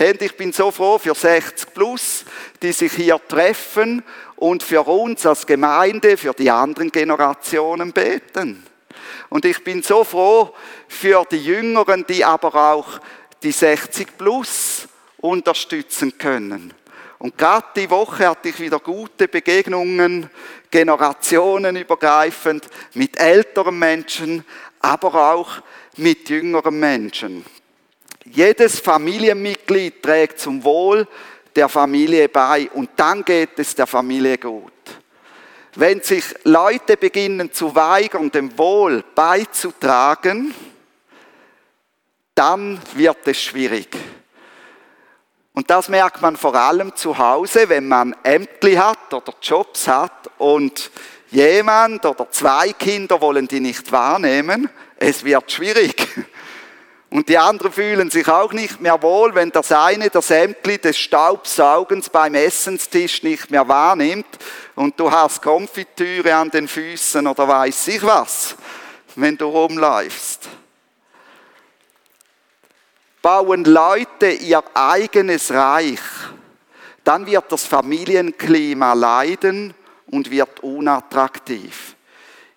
Und 0.00 0.22
ich 0.22 0.36
bin 0.36 0.52
so 0.52 0.72
froh 0.72 0.98
für 0.98 1.14
60 1.14 1.72
plus, 1.72 2.24
die 2.60 2.72
sich 2.72 2.92
hier 2.92 3.20
treffen 3.28 4.02
und 4.34 4.64
für 4.64 4.82
uns 4.82 5.24
als 5.26 5.46
Gemeinde, 5.46 6.16
für 6.16 6.34
die 6.34 6.50
anderen 6.50 6.90
Generationen 6.90 7.92
beten. 7.92 8.64
Und 9.28 9.44
ich 9.44 9.62
bin 9.64 9.82
so 9.82 10.04
froh 10.04 10.54
für 10.88 11.24
die 11.30 11.44
Jüngeren, 11.44 12.04
die 12.06 12.24
aber 12.24 12.54
auch 12.54 13.00
die 13.42 13.52
60 13.52 14.16
plus 14.16 14.88
unterstützen 15.18 16.16
können. 16.16 16.72
Und 17.18 17.38
gerade 17.38 17.66
die 17.76 17.90
Woche 17.90 18.28
hatte 18.28 18.50
ich 18.50 18.60
wieder 18.60 18.78
gute 18.78 19.26
Begegnungen, 19.26 20.28
generationenübergreifend, 20.70 22.68
mit 22.94 23.18
älteren 23.18 23.78
Menschen, 23.78 24.44
aber 24.80 25.32
auch 25.32 25.62
mit 25.96 26.28
jüngeren 26.28 26.78
Menschen. 26.78 27.44
Jedes 28.24 28.80
Familienmitglied 28.80 30.02
trägt 30.02 30.40
zum 30.40 30.62
Wohl 30.62 31.06
der 31.54 31.68
Familie 31.68 32.28
bei 32.28 32.68
und 32.74 32.90
dann 32.96 33.24
geht 33.24 33.58
es 33.58 33.74
der 33.74 33.86
Familie 33.86 34.36
gut. 34.36 34.72
Wenn 35.78 36.00
sich 36.00 36.24
Leute 36.44 36.96
beginnen 36.96 37.52
zu 37.52 37.74
weigern, 37.74 38.30
dem 38.30 38.56
Wohl 38.56 39.04
beizutragen, 39.14 40.54
dann 42.34 42.80
wird 42.94 43.28
es 43.28 43.42
schwierig. 43.42 43.94
Und 45.52 45.68
das 45.68 45.90
merkt 45.90 46.22
man 46.22 46.36
vor 46.36 46.54
allem 46.54 46.96
zu 46.96 47.18
Hause, 47.18 47.68
wenn 47.68 47.88
man 47.88 48.16
Ämtli 48.22 48.74
hat 48.76 49.12
oder 49.12 49.34
Jobs 49.42 49.86
hat 49.86 50.30
und 50.38 50.90
jemand 51.30 52.06
oder 52.06 52.30
zwei 52.30 52.72
Kinder 52.72 53.20
wollen 53.20 53.46
die 53.46 53.60
nicht 53.60 53.92
wahrnehmen. 53.92 54.70
Es 54.96 55.24
wird 55.24 55.52
schwierig. 55.52 56.08
Und 57.08 57.28
die 57.28 57.38
anderen 57.38 57.72
fühlen 57.72 58.10
sich 58.10 58.28
auch 58.28 58.52
nicht 58.52 58.80
mehr 58.80 59.00
wohl, 59.00 59.34
wenn 59.34 59.50
das 59.50 59.70
eine 59.70 60.10
das 60.10 60.30
Ämtli 60.30 60.78
des 60.78 60.98
Staubsaugens 60.98 62.10
beim 62.10 62.34
Essenstisch 62.34 63.22
nicht 63.22 63.50
mehr 63.50 63.66
wahrnimmt 63.68 64.26
und 64.74 64.98
du 64.98 65.10
hast 65.10 65.40
Konfitüre 65.40 66.34
an 66.34 66.50
den 66.50 66.66
Füßen 66.66 67.26
oder 67.26 67.46
weiß 67.46 67.88
ich 67.88 68.02
was, 68.02 68.56
wenn 69.14 69.36
du 69.36 69.46
rumläufst. 69.46 70.48
Bauen 73.22 73.64
Leute 73.64 74.28
ihr 74.28 74.62
eigenes 74.74 75.52
Reich, 75.52 76.00
dann 77.02 77.26
wird 77.26 77.50
das 77.50 77.64
Familienklima 77.64 78.92
leiden 78.92 79.74
und 80.10 80.30
wird 80.30 80.60
unattraktiv. 80.60 81.94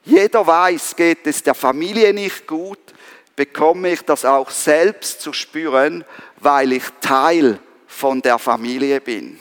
Jeder 0.04 0.46
weiß, 0.46 0.96
geht 0.96 1.26
es 1.28 1.44
der 1.44 1.54
Familie 1.54 2.14
nicht 2.14 2.48
gut, 2.48 2.80
bekomme 3.40 3.94
ich 3.94 4.02
das 4.02 4.26
auch 4.26 4.50
selbst 4.50 5.22
zu 5.22 5.32
spüren, 5.32 6.04
weil 6.42 6.74
ich 6.74 6.84
Teil 7.00 7.58
von 7.88 8.22
der 8.22 8.38
Familie 8.38 9.00
bin. 9.00 9.40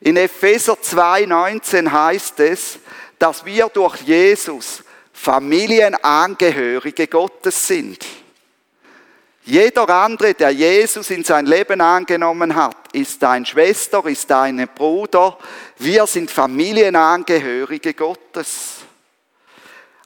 In 0.00 0.16
Epheser 0.16 0.72
2,19 0.72 1.92
heißt 1.92 2.40
es, 2.40 2.80
dass 3.16 3.44
wir 3.44 3.68
durch 3.68 4.00
Jesus 4.00 4.82
Familienangehörige 5.12 7.06
Gottes 7.06 7.68
sind. 7.68 8.04
Jeder 9.44 9.88
andere, 9.88 10.34
der 10.34 10.50
Jesus 10.50 11.08
in 11.10 11.22
sein 11.22 11.46
Leben 11.46 11.80
angenommen 11.80 12.56
hat, 12.56 12.92
ist 12.92 13.22
dein 13.22 13.46
Schwester, 13.46 14.04
ist 14.06 14.28
dein 14.28 14.68
Bruder. 14.74 15.38
Wir 15.78 16.08
sind 16.08 16.28
Familienangehörige 16.28 17.94
Gottes. 17.94 18.78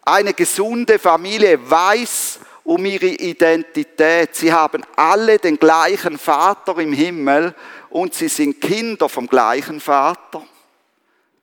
Eine 0.02 0.34
gesunde 0.34 0.98
Familie 0.98 1.58
weiß 1.70 2.40
um 2.64 2.84
ihre 2.84 3.06
Identität. 3.06 4.34
Sie 4.34 4.52
haben 4.52 4.84
alle 4.96 5.38
den 5.38 5.58
gleichen 5.58 6.18
Vater 6.18 6.78
im 6.78 6.92
Himmel 6.92 7.54
und 7.88 8.14
sie 8.14 8.28
sind 8.28 8.60
Kinder 8.60 9.08
vom 9.08 9.26
gleichen 9.26 9.80
Vater. 9.80 10.42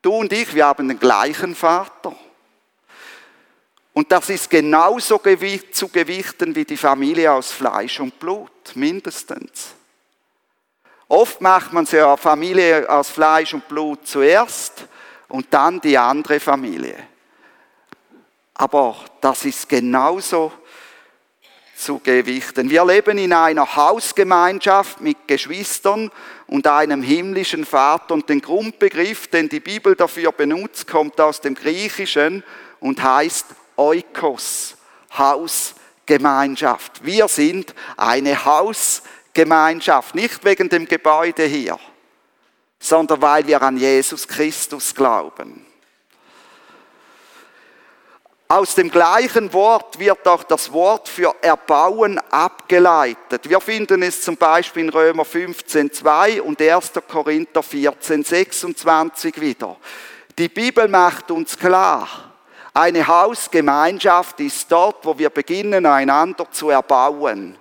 Du 0.01 0.13
und 0.13 0.31
ich, 0.31 0.53
wir 0.53 0.65
haben 0.65 0.87
den 0.87 0.99
gleichen 0.99 1.55
Vater. 1.55 2.15
Und 3.93 4.11
das 4.11 4.29
ist 4.29 4.49
genauso 4.49 5.19
zu 5.71 5.87
gewichten 5.87 6.55
wie 6.55 6.65
die 6.65 6.77
Familie 6.77 7.33
aus 7.33 7.51
Fleisch 7.51 7.99
und 7.99 8.19
Blut, 8.19 8.51
mindestens. 8.75 9.73
Oft 11.07 11.41
macht 11.41 11.73
man 11.73 11.87
eine 11.87 12.17
Familie 12.17 12.87
aus 12.89 13.09
Fleisch 13.09 13.53
und 13.53 13.67
Blut 13.67 14.07
zuerst 14.07 14.85
und 15.29 15.47
dann 15.51 15.81
die 15.81 15.97
andere 15.97 16.39
Familie. 16.39 16.95
Aber 18.53 18.97
das 19.21 19.45
ist 19.45 19.69
genauso 19.69 20.51
zu 21.77 21.99
gewichten. 21.99 22.69
Wir 22.69 22.83
leben 22.83 23.17
in 23.17 23.31
einer 23.33 23.75
Hausgemeinschaft 23.75 24.99
mit 24.99 25.27
Geschwistern 25.27 26.11
und 26.47 26.65
einem 26.65 27.03
himmlischen 27.03 27.65
Vater 27.65 28.15
und 28.15 28.27
den 28.29 28.41
Grundbegriff, 28.41 29.27
den 29.27 29.47
die 29.47 29.59
Bibel 29.59 29.95
dafür 29.95 30.31
benutzt, 30.31 30.87
kommt 30.87 31.21
aus 31.21 31.39
dem 31.39 31.53
Griechischen 31.53 32.43
und 32.79 33.01
heißt 33.01 33.45
Oikos, 33.75 34.75
Hausgemeinschaft. 35.15 37.05
Wir 37.05 37.27
sind 37.27 37.75
eine 37.95 38.43
Hausgemeinschaft, 38.43 40.15
nicht 40.15 40.43
wegen 40.43 40.69
dem 40.69 40.87
Gebäude 40.87 41.43
hier, 41.43 41.77
sondern 42.79 43.21
weil 43.21 43.45
wir 43.45 43.61
an 43.61 43.77
Jesus 43.77 44.27
Christus 44.27 44.95
glauben. 44.95 45.66
Aus 48.49 48.75
dem 48.75 48.89
gleichen 48.89 49.51
Wort 49.51 49.99
wird 49.99 50.25
auch 50.25 50.43
das 50.43 50.71
Wort 50.71 51.09
für 51.09 51.35
Erbauen 51.41 52.17
abgeleitet. 52.31 53.49
Wir 53.49 53.59
finden 53.59 54.01
es 54.03 54.21
zum 54.21 54.37
Beispiel 54.37 54.83
in 54.83 54.89
Römer 54.89 55.23
15,2 55.23 56.39
und 56.39 56.61
1. 56.61 56.93
Korinther 57.09 57.59
14,26 57.59 59.41
wieder. 59.41 59.75
Die 60.37 60.47
Bibel 60.47 60.87
macht 60.87 61.29
uns 61.29 61.59
klar, 61.59 62.07
eine 62.73 63.05
Hausgemeinschaft 63.05 64.39
ist 64.39 64.71
dort, 64.71 65.05
wo 65.05 65.17
wir 65.17 65.29
beginnen, 65.29 65.85
einander 65.85 66.49
zu 66.49 66.69
erbauen. 66.69 67.57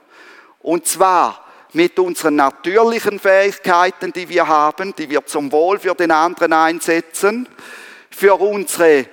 Und 0.60 0.86
zwar 0.86 1.44
mit 1.72 1.98
unseren 1.98 2.36
natürlichen 2.36 3.18
Fähigkeiten, 3.18 4.12
die 4.12 4.28
wir 4.28 4.46
haben, 4.46 4.94
die 4.94 5.10
wir 5.10 5.26
zum 5.26 5.50
Wohl 5.50 5.80
für 5.80 5.96
den 5.96 6.12
anderen 6.12 6.52
einsetzen, 6.52 7.48
für 8.08 8.34
unsere 8.34 9.06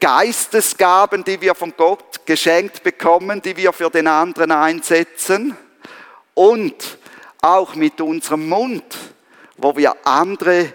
Geistesgaben, 0.00 1.24
die 1.24 1.40
wir 1.40 1.54
von 1.54 1.74
Gott 1.76 2.24
geschenkt 2.24 2.82
bekommen, 2.82 3.42
die 3.42 3.56
wir 3.56 3.72
für 3.72 3.90
den 3.90 4.06
anderen 4.06 4.52
einsetzen 4.52 5.56
und 6.34 6.98
auch 7.42 7.74
mit 7.74 8.00
unserem 8.00 8.48
Mund, 8.48 8.84
wo 9.56 9.76
wir 9.76 9.94
andere 10.04 10.72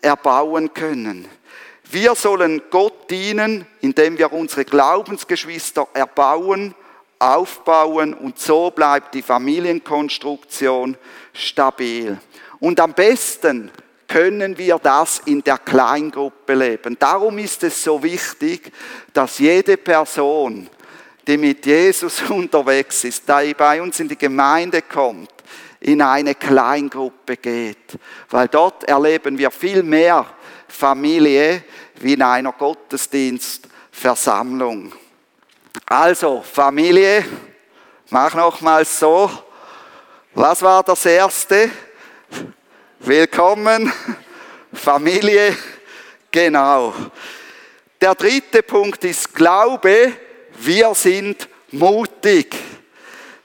erbauen 0.00 0.72
können. 0.74 1.28
Wir 1.90 2.14
sollen 2.14 2.62
Gott 2.70 3.10
dienen, 3.10 3.66
indem 3.80 4.18
wir 4.18 4.32
unsere 4.32 4.64
Glaubensgeschwister 4.64 5.86
erbauen, 5.92 6.74
aufbauen 7.18 8.14
und 8.14 8.38
so 8.38 8.70
bleibt 8.70 9.14
die 9.14 9.22
Familienkonstruktion 9.22 10.96
stabil. 11.32 12.18
Und 12.60 12.80
am 12.80 12.94
besten 12.94 13.70
können 14.14 14.56
wir 14.56 14.78
das 14.78 15.22
in 15.24 15.42
der 15.42 15.58
Kleingruppe 15.58 16.54
leben. 16.54 16.96
Darum 17.00 17.36
ist 17.38 17.64
es 17.64 17.82
so 17.82 18.00
wichtig, 18.00 18.70
dass 19.12 19.40
jede 19.40 19.76
Person, 19.76 20.70
die 21.26 21.36
mit 21.36 21.66
Jesus 21.66 22.22
unterwegs 22.30 23.02
ist, 23.02 23.28
da 23.28 23.42
bei 23.58 23.82
uns 23.82 23.98
in 23.98 24.06
die 24.06 24.16
Gemeinde 24.16 24.82
kommt, 24.82 25.32
in 25.80 26.00
eine 26.00 26.36
Kleingruppe 26.36 27.38
geht. 27.38 27.98
Weil 28.30 28.46
dort 28.46 28.84
erleben 28.84 29.36
wir 29.36 29.50
viel 29.50 29.82
mehr 29.82 30.24
Familie, 30.68 31.64
wie 31.96 32.12
in 32.12 32.22
einer 32.22 32.52
Gottesdienstversammlung. 32.52 34.92
Also, 35.86 36.40
Familie, 36.40 37.24
mach 38.10 38.32
nochmals 38.32 38.96
so. 38.96 39.28
Was 40.34 40.62
war 40.62 40.84
das 40.84 41.04
erste? 41.04 41.68
Willkommen, 43.06 43.92
Familie, 44.72 45.54
genau. 46.30 46.94
Der 48.00 48.14
dritte 48.14 48.62
Punkt 48.62 49.04
ist 49.04 49.34
Glaube, 49.34 50.10
wir 50.60 50.94
sind 50.94 51.46
mutig. 51.70 52.56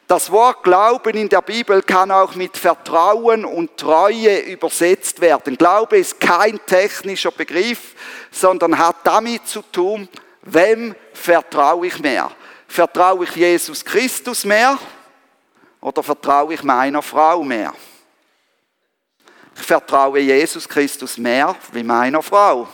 Das 0.08 0.32
Wort 0.32 0.64
Glauben 0.64 1.18
in 1.18 1.28
der 1.28 1.42
Bibel 1.42 1.82
kann 1.82 2.10
auch 2.10 2.36
mit 2.36 2.56
Vertrauen 2.56 3.44
und 3.44 3.76
Treue 3.76 4.40
übersetzt 4.40 5.20
werden. 5.20 5.58
Glaube 5.58 5.98
ist 5.98 6.22
kein 6.22 6.58
technischer 6.66 7.32
Begriff, 7.32 7.96
sondern 8.32 8.78
hat 8.78 8.96
damit 9.04 9.46
zu 9.46 9.62
tun, 9.62 10.08
wem 10.44 10.96
vertraue 11.12 11.88
ich 11.88 12.00
mehr? 12.00 12.32
Vertraue 12.66 13.26
ich 13.26 13.36
Jesus 13.36 13.84
Christus 13.84 14.46
mehr 14.46 14.80
oder 15.82 16.02
vertraue 16.02 16.54
ich 16.54 16.64
meiner 16.64 17.02
Frau 17.02 17.44
mehr? 17.44 17.74
Ich 19.60 19.66
vertraue 19.66 20.20
Jesus 20.20 20.68
Christus 20.68 21.18
mehr 21.18 21.54
wie 21.74 21.84
meiner 21.84 22.24
Frau. 22.24 22.68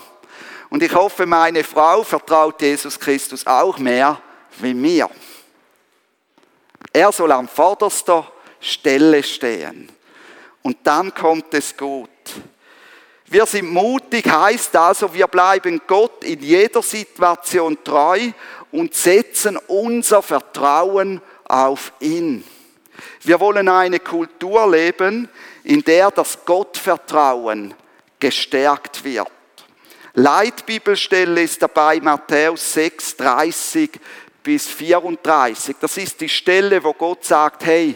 Und 0.69 0.83
ich 0.83 0.93
hoffe, 0.93 1.25
meine 1.25 1.63
Frau 1.63 2.03
vertraut 2.03 2.61
Jesus 2.61 2.99
Christus 2.99 3.45
auch 3.47 3.79
mehr 3.79 4.21
wie 4.59 4.73
mir. 4.73 5.09
Er 6.93 7.11
soll 7.11 7.31
an 7.31 7.47
vorderster 7.47 8.31
Stelle 8.59 9.23
stehen. 9.23 9.89
Und 10.61 10.77
dann 10.83 11.13
kommt 11.13 11.53
es 11.55 11.75
gut. 11.75 12.09
Wir 13.25 13.47
sind 13.47 13.71
mutig, 13.71 14.29
heißt 14.29 14.75
also, 14.75 15.11
wir 15.11 15.27
bleiben 15.27 15.81
Gott 15.87 16.23
in 16.23 16.41
jeder 16.41 16.83
Situation 16.83 17.83
treu 17.83 18.31
und 18.71 18.93
setzen 18.93 19.57
unser 19.67 20.21
Vertrauen 20.21 21.19
auf 21.45 21.93
ihn. 21.99 22.43
Wir 23.21 23.39
wollen 23.39 23.67
eine 23.67 23.99
Kultur 23.99 24.69
leben, 24.69 25.27
in 25.65 25.83
der 25.83 26.11
das 26.11 26.45
Gottvertrauen 26.45 27.73
gestärkt 28.19 29.03
wird. 29.03 29.31
Leitbibelstelle 30.13 31.41
ist 31.41 31.61
dabei 31.61 31.99
Matthäus 31.99 32.73
6, 32.73 33.17
30 33.17 33.91
bis 34.41 34.67
34. 34.67 35.75
Das 35.79 35.97
ist 35.97 36.21
die 36.21 36.29
Stelle, 36.29 36.83
wo 36.83 36.93
Gott 36.93 37.25
sagt, 37.25 37.65
hey, 37.65 37.95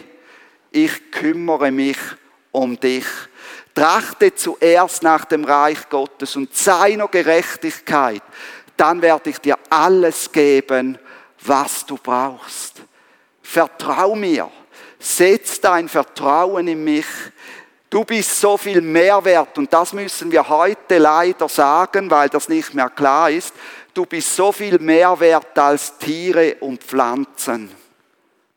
ich 0.70 1.10
kümmere 1.10 1.70
mich 1.70 1.96
um 2.52 2.78
dich. 2.78 3.06
Trachte 3.74 4.34
zuerst 4.34 5.02
nach 5.02 5.24
dem 5.24 5.44
Reich 5.44 5.88
Gottes 5.88 6.36
und 6.36 6.54
seiner 6.54 7.08
Gerechtigkeit. 7.08 8.22
Dann 8.76 9.00
werde 9.00 9.30
ich 9.30 9.38
dir 9.38 9.58
alles 9.70 10.30
geben, 10.32 10.98
was 11.40 11.86
du 11.86 11.96
brauchst. 11.96 12.82
Vertrau 13.40 14.14
mir. 14.14 14.50
Setz 14.98 15.60
dein 15.60 15.88
Vertrauen 15.88 16.68
in 16.68 16.84
mich. 16.84 17.06
Du 17.90 18.04
bist 18.04 18.40
so 18.40 18.56
viel 18.56 18.80
mehr 18.80 19.24
wert 19.24 19.58
und 19.58 19.72
das 19.72 19.92
müssen 19.92 20.30
wir 20.30 20.48
heute 20.48 20.98
leider 20.98 21.48
sagen, 21.48 22.08
weil 22.08 22.28
das 22.28 22.48
nicht 22.48 22.72
mehr 22.72 22.88
klar 22.88 23.30
ist 23.30 23.52
du 23.94 24.06
bist 24.06 24.34
so 24.34 24.52
viel 24.52 24.78
mehr 24.78 25.18
wert 25.18 25.58
als 25.58 25.98
Tiere 25.98 26.56
und 26.60 26.82
Pflanzen. 26.82 27.70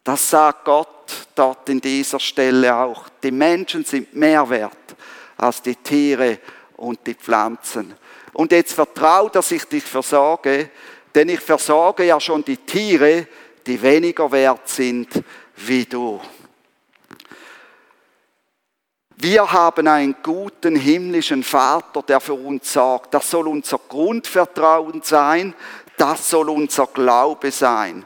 Das 0.04 0.30
sagt 0.30 0.66
Gott 0.66 1.28
dort 1.36 1.70
in 1.70 1.80
dieser 1.80 2.20
Stelle 2.20 2.76
auch. 2.76 3.08
Die 3.22 3.32
Menschen 3.32 3.86
sind 3.86 4.14
mehr 4.16 4.48
wert 4.50 4.96
als 5.38 5.62
die 5.62 5.76
Tiere 5.76 6.40
und 6.78 7.06
die 7.06 7.14
Pflanzen. 7.14 7.94
Und 8.34 8.52
jetzt 8.52 8.74
vertrau, 8.74 9.30
dass 9.30 9.52
ich 9.52 9.66
dich 9.66 9.84
versorge, 9.84 10.70
denn 11.14 11.30
ich 11.30 11.40
versorge 11.40 12.06
ja 12.06 12.20
schon 12.20 12.44
die 12.44 12.58
Tiere, 12.58 13.28
die 13.66 13.82
weniger 13.82 14.32
wert 14.32 14.68
sind 14.68 15.10
wie 15.56 15.86
du. 15.86 16.20
Wir 19.16 19.52
haben 19.52 19.88
einen 19.88 20.16
guten 20.24 20.76
himmlischen 20.76 21.44
Vater, 21.44 22.02
der 22.02 22.20
für 22.20 22.34
uns 22.34 22.74
sorgt. 22.74 23.14
Das 23.14 23.30
soll 23.30 23.48
unser 23.48 23.80
Grundvertrauen 23.88 25.02
sein, 25.04 25.54
das 25.98 26.30
soll 26.30 26.50
unser 26.50 26.88
Glaube 26.88 27.52
sein. 27.52 28.06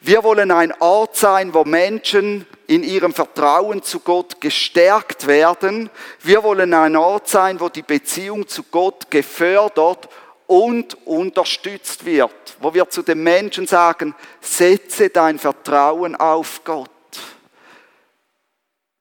Wir 0.00 0.22
wollen 0.22 0.50
ein 0.50 0.74
Ort 0.80 1.16
sein, 1.16 1.54
wo 1.54 1.64
Menschen 1.64 2.46
in 2.66 2.82
ihrem 2.82 3.14
Vertrauen 3.14 3.82
zu 3.82 4.00
Gott 4.00 4.38
gestärkt 4.38 5.26
werden. 5.26 5.88
Wir 6.20 6.42
wollen 6.42 6.74
ein 6.74 6.94
Ort 6.94 7.28
sein, 7.28 7.58
wo 7.58 7.70
die 7.70 7.80
Beziehung 7.80 8.46
zu 8.46 8.64
Gott 8.64 9.10
gefördert 9.10 10.10
und 10.46 10.98
unterstützt 11.06 12.04
wird, 12.04 12.56
wo 12.60 12.74
wir 12.74 12.90
zu 12.90 13.02
den 13.02 13.22
Menschen 13.22 13.66
sagen, 13.66 14.14
setze 14.42 15.08
dein 15.08 15.38
Vertrauen 15.38 16.14
auf 16.16 16.62
Gott. 16.64 16.90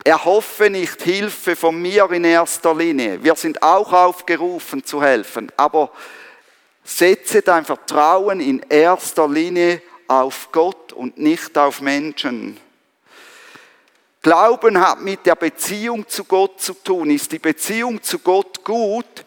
Erhoffe 0.04 0.70
nicht 0.70 1.02
Hilfe 1.02 1.56
von 1.56 1.82
mir 1.82 2.12
in 2.12 2.26
erster 2.26 2.76
Linie. 2.76 3.24
Wir 3.24 3.36
sind 3.36 3.64
auch 3.64 3.94
aufgerufen 3.94 4.84
zu 4.84 5.02
helfen, 5.02 5.52
aber 5.56 5.92
setze 6.84 7.42
dein 7.42 7.64
Vertrauen 7.64 8.42
in 8.42 8.62
erster 8.68 9.28
Linie 9.28 9.82
auf 10.08 10.50
Gott 10.52 10.92
und 10.92 11.18
nicht 11.18 11.58
auf 11.58 11.80
Menschen. 11.80 12.60
Glauben 14.22 14.80
hat 14.80 15.02
mit 15.02 15.26
der 15.26 15.36
Beziehung 15.36 16.08
zu 16.08 16.24
Gott 16.24 16.62
zu 16.62 16.74
tun. 16.74 17.10
Ist 17.10 17.32
die 17.32 17.40
Beziehung 17.40 18.02
zu 18.02 18.20
Gott 18.20 18.64
gut, 18.64 19.26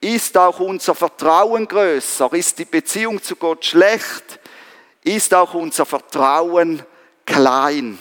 ist 0.00 0.36
auch 0.36 0.60
unser 0.60 0.94
Vertrauen 0.94 1.66
größer. 1.66 2.32
Ist 2.32 2.58
die 2.58 2.64
Beziehung 2.64 3.22
zu 3.22 3.36
Gott 3.36 3.64
schlecht, 3.64 4.38
ist 5.04 5.34
auch 5.34 5.54
unser 5.54 5.84
Vertrauen 5.84 6.82
klein. 7.26 7.98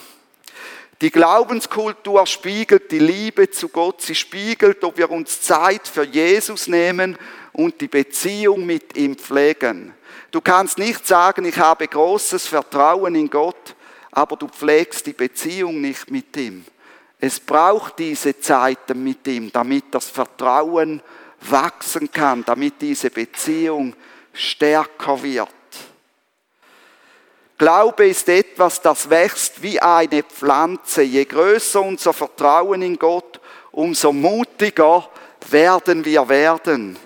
Die 1.01 1.11
Glaubenskultur 1.11 2.25
spiegelt 2.25 2.91
die 2.91 2.99
Liebe 2.99 3.51
zu 3.51 3.69
Gott. 3.69 4.01
Sie 4.01 4.15
spiegelt, 4.15 4.83
ob 4.83 4.97
wir 4.97 5.11
uns 5.11 5.41
Zeit 5.41 5.87
für 5.87 6.03
Jesus 6.03 6.67
nehmen 6.67 7.17
und 7.53 7.79
die 7.81 7.87
Beziehung 7.87 8.65
mit 8.65 8.97
ihm 8.97 9.15
pflegen. 9.15 9.93
Du 10.31 10.41
kannst 10.41 10.79
nicht 10.79 11.05
sagen, 11.05 11.45
ich 11.45 11.57
habe 11.57 11.87
großes 11.87 12.47
Vertrauen 12.47 13.13
in 13.13 13.29
Gott, 13.29 13.75
aber 14.11 14.35
du 14.35 14.47
pflegst 14.47 15.05
die 15.05 15.13
Beziehung 15.13 15.81
nicht 15.81 16.09
mit 16.09 16.35
ihm. 16.35 16.65
Es 17.19 17.39
braucht 17.39 17.99
diese 17.99 18.39
Zeiten 18.39 19.03
mit 19.03 19.27
ihm, 19.27 19.51
damit 19.51 19.85
das 19.91 20.09
Vertrauen 20.09 21.01
wachsen 21.41 22.11
kann, 22.11 22.43
damit 22.43 22.81
diese 22.81 23.11
Beziehung 23.11 23.95
stärker 24.33 25.21
wird. 25.21 25.49
Glaube 27.57 28.07
ist 28.07 28.29
etwas, 28.29 28.81
das 28.81 29.09
wächst 29.09 29.63
wie 29.63 29.79
eine 29.79 30.21
Pflanze. 30.21 31.01
Je 31.01 31.25
größer 31.25 31.81
unser 31.81 32.13
Vertrauen 32.13 32.83
in 32.83 32.99
Gott, 32.99 33.41
umso 33.71 34.13
mutiger 34.13 35.09
werden 35.49 36.05
wir 36.05 36.29
werden. 36.29 36.97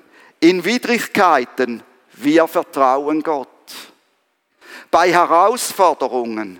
In 0.42 0.66
Widrigkeiten 0.66 1.84
wir 2.14 2.48
vertrauen 2.48 3.24
Gott. 3.24 3.48
Bei 4.90 5.12
Herausforderungen, 5.12 6.60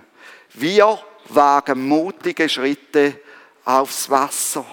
wir 0.54 0.98
wagen 1.28 1.86
mutige 1.86 2.48
Schritte 2.48 3.20
aufs 3.64 4.08
Wasser. 4.08 4.64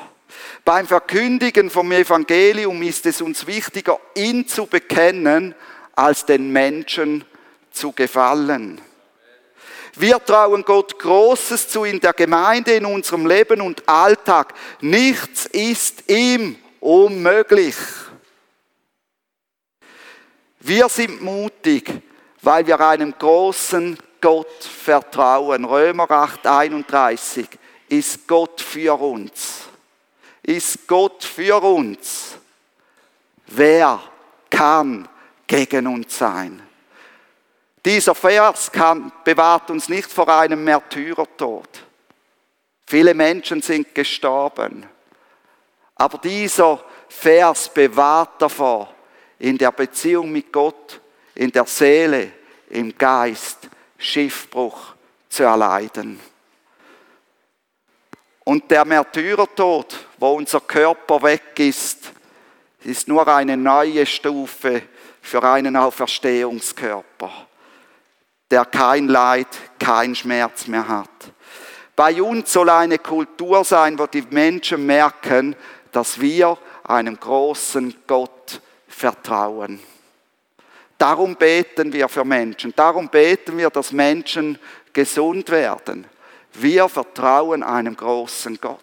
Beim 0.64 0.88
Verkündigen 0.88 1.70
vom 1.70 1.92
Evangelium 1.92 2.82
ist 2.84 3.06
es 3.06 3.22
uns 3.22 3.46
wichtiger, 3.46 4.00
ihn 4.16 4.48
zu 4.48 4.66
bekennen, 4.66 5.56
als 5.96 6.26
den 6.26 6.52
Menschen 6.52 7.26
zu 7.72 7.92
gefallen. 7.92 8.80
Wir 9.96 10.24
trauen 10.24 10.64
Gott 10.64 10.98
Großes 11.00 11.68
zu 11.70 11.84
in 11.84 12.00
der 12.00 12.14
Gemeinde, 12.14 12.74
in 12.74 12.86
unserem 12.86 13.26
Leben 13.26 13.62
und 13.62 13.88
Alltag. 13.88 14.54
Nichts 14.82 15.46
ist 15.48 16.10
ihm 16.10 16.58
unmöglich. 16.80 17.76
Wir 20.60 20.90
sind 20.90 21.22
mutig, 21.22 21.92
weil 22.42 22.68
wir 22.68 22.80
einem 22.80 23.14
großen 23.18 23.98
Gott 24.22 24.64
vertrauen. 24.64 25.66
Römer 25.66 26.10
8, 26.10 26.46
31 26.46 27.48
ist 27.88 28.28
Gott 28.28 28.62
für 28.62 29.00
uns. 29.00 29.62
Ist 30.44 30.88
Gott 30.88 31.24
für 31.24 31.62
uns. 31.62 32.38
Wer 33.48 34.02
kann 34.50 35.08
gegen 35.48 35.88
uns 35.88 36.18
sein? 36.18 36.62
Dieser 37.86 38.16
Vers 38.16 38.72
kann, 38.72 39.12
bewahrt 39.24 39.70
uns 39.70 39.90
nicht 39.90 40.12
vor 40.12 40.28
einem 40.28 40.64
Märtyrertod. 40.64 41.68
Viele 42.86 43.14
Menschen 43.14 43.62
sind 43.62 43.94
gestorben. 43.96 44.86
Aber 45.96 46.18
dieser 46.18 46.84
Vers 47.08 47.70
bewahrt 47.70 48.42
davor, 48.42 48.94
in 49.40 49.58
der 49.58 49.72
Beziehung 49.72 50.32
mit 50.32 50.52
Gott, 50.52 51.00
in 51.36 51.52
der 51.52 51.66
Seele, 51.66 52.32
im 52.70 52.98
Geist 52.98 53.70
Schiffbruch 53.98 54.96
zu 55.30 55.44
erleiden. 55.44 56.20
Und 58.44 58.72
der 58.72 58.84
Märtyrertod, 58.86 60.06
wo 60.18 60.34
unser 60.34 60.62
Körper 60.62 61.22
weg 61.22 61.60
ist, 61.60 62.12
ist 62.84 63.08
nur 63.08 63.28
eine 63.28 63.56
neue 63.56 64.06
Stufe 64.06 64.82
für 65.22 65.44
einen 65.44 65.76
Auferstehungskörper, 65.76 67.48
der 68.52 68.66
kein 68.66 69.08
Leid, 69.08 69.48
kein 69.80 70.16
Schmerz 70.16 70.68
mehr 70.68 70.88
hat. 70.88 71.10
Bei 71.96 72.22
uns 72.22 72.54
soll 72.54 72.70
eine 72.70 72.98
Kultur 72.98 73.64
sein, 73.64 74.00
wo 74.00 74.08
die 74.08 74.24
Menschen 74.30 74.86
merken, 74.86 75.56
dass 75.92 76.20
wir 76.20 76.58
einem 76.84 77.20
großen 77.20 77.94
Gott 78.08 78.62
vertrauen. 78.88 79.80
Darum 80.98 81.36
beten 81.36 81.94
wir 81.94 82.10
für 82.10 82.26
Menschen. 82.26 82.74
Darum 82.76 83.10
beten 83.10 83.58
wir, 83.58 83.70
dass 83.70 83.92
Menschen 83.92 84.58
gesund 84.92 85.50
werden. 85.50 86.06
Wir 86.54 86.90
vertrauen 86.90 87.64
einem 87.64 87.96
großen 87.96 88.60
Gott. 88.60 88.80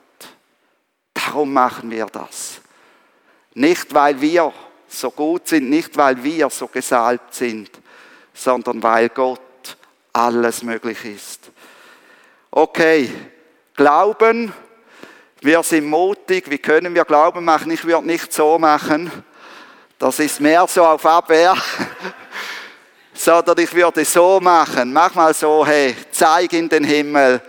Darum 1.12 1.52
machen 1.52 1.90
wir 1.90 2.06
das. 2.06 2.60
Nicht, 3.54 3.92
weil 3.92 4.20
wir 4.20 4.52
so 4.88 5.10
gut 5.10 5.48
sind, 5.48 5.68
nicht, 5.68 5.96
weil 5.96 6.22
wir 6.22 6.48
so 6.50 6.68
gesalbt 6.68 7.34
sind, 7.34 7.70
sondern 8.32 8.82
weil 8.82 9.08
Gott 9.08 9.40
alles 10.16 10.62
möglich 10.62 11.04
ist. 11.04 11.50
Okay, 12.50 13.10
Glauben, 13.74 14.52
wir 15.42 15.62
sind 15.62 15.86
mutig, 15.86 16.50
wie 16.50 16.58
können 16.58 16.94
wir 16.94 17.04
Glauben 17.04 17.44
machen? 17.44 17.70
Ich 17.70 17.84
würde 17.84 18.06
nicht 18.06 18.32
so 18.32 18.58
machen, 18.58 19.12
das 19.98 20.18
ist 20.18 20.40
mehr 20.40 20.66
so 20.66 20.84
auf 20.84 21.04
Abwehr. 21.04 21.54
Sondern 23.14 23.58
ich 23.58 23.72
würde 23.72 24.04
so 24.04 24.40
machen. 24.40 24.92
Mach 24.92 25.14
mal 25.14 25.32
so, 25.32 25.66
hey, 25.66 25.94
zeig 26.10 26.52
in 26.52 26.68
den 26.68 26.84
Himmel. 26.84 27.40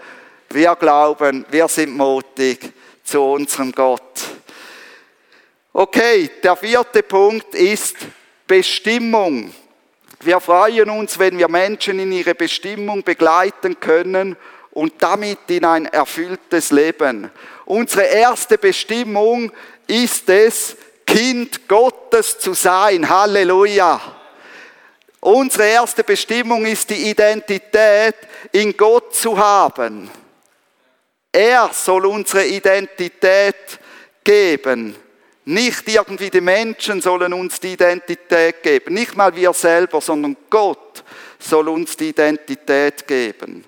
Wir 0.49 0.75
glauben, 0.75 1.45
wir 1.49 1.67
sind 1.67 1.95
mutig 1.95 2.71
zu 3.03 3.21
unserem 3.21 3.73
Gott. 3.73 4.21
Okay, 5.73 6.31
der 6.41 6.55
vierte 6.55 7.03
Punkt 7.03 7.53
ist 7.53 7.97
Bestimmung. 8.45 9.53
Wir 10.19 10.39
freuen 10.39 10.89
uns, 10.89 11.19
wenn 11.19 11.37
wir 11.37 11.47
Menschen 11.47 11.99
in 11.99 12.11
ihre 12.11 12.33
Bestimmung 12.33 13.03
begleiten 13.03 13.79
können 13.79 14.35
und 14.71 14.93
damit 14.99 15.39
in 15.47 15.65
ein 15.65 15.85
erfülltes 15.85 16.71
Leben. 16.71 17.31
Unsere 17.65 18.03
erste 18.03 18.57
Bestimmung 18.57 19.51
ist 19.85 20.29
es, 20.29 20.75
Kind 21.05 21.67
Gottes 21.67 22.37
zu 22.39 22.53
sein. 22.53 23.07
Halleluja. 23.07 23.99
Unsere 25.19 25.67
erste 25.67 26.03
Bestimmung 26.03 26.65
ist 26.65 26.89
die 26.89 27.09
Identität 27.09 28.15
in 28.51 28.75
Gott 28.75 29.15
zu 29.15 29.37
haben. 29.37 30.09
Er 31.31 31.69
soll 31.73 32.05
unsere 32.05 32.45
Identität 32.45 33.79
geben. 34.23 34.95
Nicht 35.49 35.87
irgendwie 35.87 36.29
die 36.29 36.41
Menschen 36.41 36.99
sollen 36.99 37.31
uns 37.31 37.57
die 37.61 37.71
Identität 37.71 38.61
geben. 38.61 38.93
Nicht 38.93 39.15
mal 39.15 39.33
wir 39.33 39.53
selber, 39.53 40.01
sondern 40.01 40.35
Gott 40.49 41.05
soll 41.39 41.69
uns 41.69 41.95
die 41.95 42.09
Identität 42.09 43.07
geben. 43.07 43.63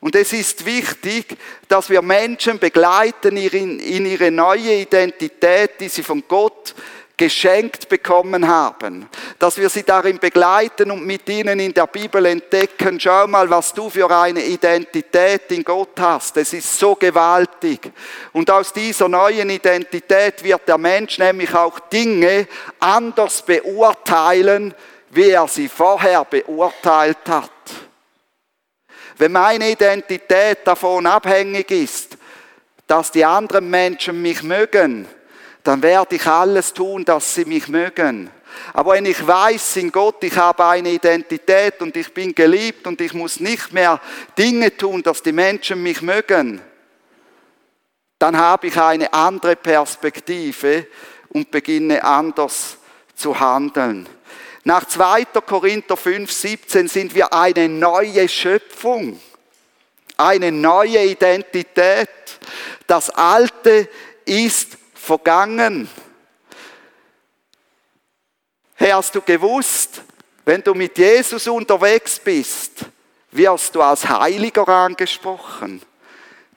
Und 0.00 0.16
es 0.16 0.32
ist 0.32 0.66
wichtig, 0.66 1.36
dass 1.68 1.88
wir 1.90 2.02
Menschen 2.02 2.58
begleiten 2.58 3.36
in 3.36 4.04
ihre 4.04 4.32
neue 4.32 4.80
Identität, 4.80 5.78
die 5.78 5.88
sie 5.88 6.02
von 6.02 6.24
Gott 6.26 6.74
geschenkt 7.22 7.88
bekommen 7.88 8.48
haben. 8.48 9.08
Dass 9.38 9.56
wir 9.56 9.68
sie 9.68 9.84
darin 9.84 10.18
begleiten 10.18 10.90
und 10.90 11.06
mit 11.06 11.28
ihnen 11.28 11.60
in 11.60 11.72
der 11.72 11.86
Bibel 11.86 12.26
entdecken, 12.26 12.98
schau 12.98 13.28
mal, 13.28 13.48
was 13.48 13.72
du 13.72 13.88
für 13.88 14.10
eine 14.10 14.44
Identität 14.44 15.52
in 15.52 15.62
Gott 15.62 16.00
hast. 16.00 16.36
Es 16.38 16.52
ist 16.52 16.76
so 16.76 16.96
gewaltig. 16.96 17.92
Und 18.32 18.50
aus 18.50 18.72
dieser 18.72 19.08
neuen 19.08 19.50
Identität 19.50 20.42
wird 20.42 20.66
der 20.66 20.78
Mensch 20.78 21.18
nämlich 21.18 21.54
auch 21.54 21.78
Dinge 21.78 22.48
anders 22.80 23.42
beurteilen, 23.42 24.74
wie 25.10 25.30
er 25.30 25.46
sie 25.46 25.68
vorher 25.68 26.24
beurteilt 26.24 27.28
hat. 27.28 27.50
Wenn 29.18 29.30
meine 29.30 29.70
Identität 29.70 30.58
davon 30.64 31.06
abhängig 31.06 31.70
ist, 31.70 32.18
dass 32.88 33.12
die 33.12 33.24
anderen 33.24 33.70
Menschen 33.70 34.20
mich 34.20 34.42
mögen, 34.42 35.06
dann 35.64 35.82
werde 35.82 36.16
ich 36.16 36.26
alles 36.26 36.72
tun, 36.72 37.04
dass 37.04 37.34
sie 37.34 37.44
mich 37.44 37.68
mögen. 37.68 38.30
Aber 38.72 38.92
wenn 38.92 39.06
ich 39.06 39.26
weiß 39.26 39.76
in 39.76 39.92
Gott, 39.92 40.22
ich 40.24 40.36
habe 40.36 40.64
eine 40.64 40.90
Identität 40.90 41.80
und 41.80 41.96
ich 41.96 42.12
bin 42.12 42.34
geliebt 42.34 42.86
und 42.86 43.00
ich 43.00 43.14
muss 43.14 43.40
nicht 43.40 43.72
mehr 43.72 44.00
Dinge 44.36 44.76
tun, 44.76 45.02
dass 45.02 45.22
die 45.22 45.32
Menschen 45.32 45.82
mich 45.82 46.02
mögen, 46.02 46.60
dann 48.18 48.36
habe 48.36 48.68
ich 48.68 48.76
eine 48.76 49.12
andere 49.12 49.56
Perspektive 49.56 50.86
und 51.30 51.50
beginne 51.50 52.04
anders 52.04 52.76
zu 53.14 53.38
handeln. 53.38 54.08
Nach 54.64 54.86
2. 54.86 55.24
Korinther 55.44 55.96
5, 55.96 56.30
17 56.30 56.88
sind 56.88 57.14
wir 57.14 57.32
eine 57.32 57.68
neue 57.68 58.28
Schöpfung, 58.28 59.20
eine 60.16 60.52
neue 60.52 61.04
Identität. 61.04 62.08
Das 62.86 63.10
Alte 63.10 63.88
ist 64.24 64.78
vergangen. 65.02 65.88
Hey, 68.74 68.90
hast 68.90 69.14
du 69.14 69.20
gewusst, 69.20 70.02
wenn 70.44 70.62
du 70.62 70.74
mit 70.74 70.96
Jesus 70.96 71.46
unterwegs 71.48 72.20
bist, 72.20 72.86
wirst 73.32 73.74
du 73.74 73.82
als 73.82 74.08
Heiliger 74.08 74.66
angesprochen. 74.68 75.82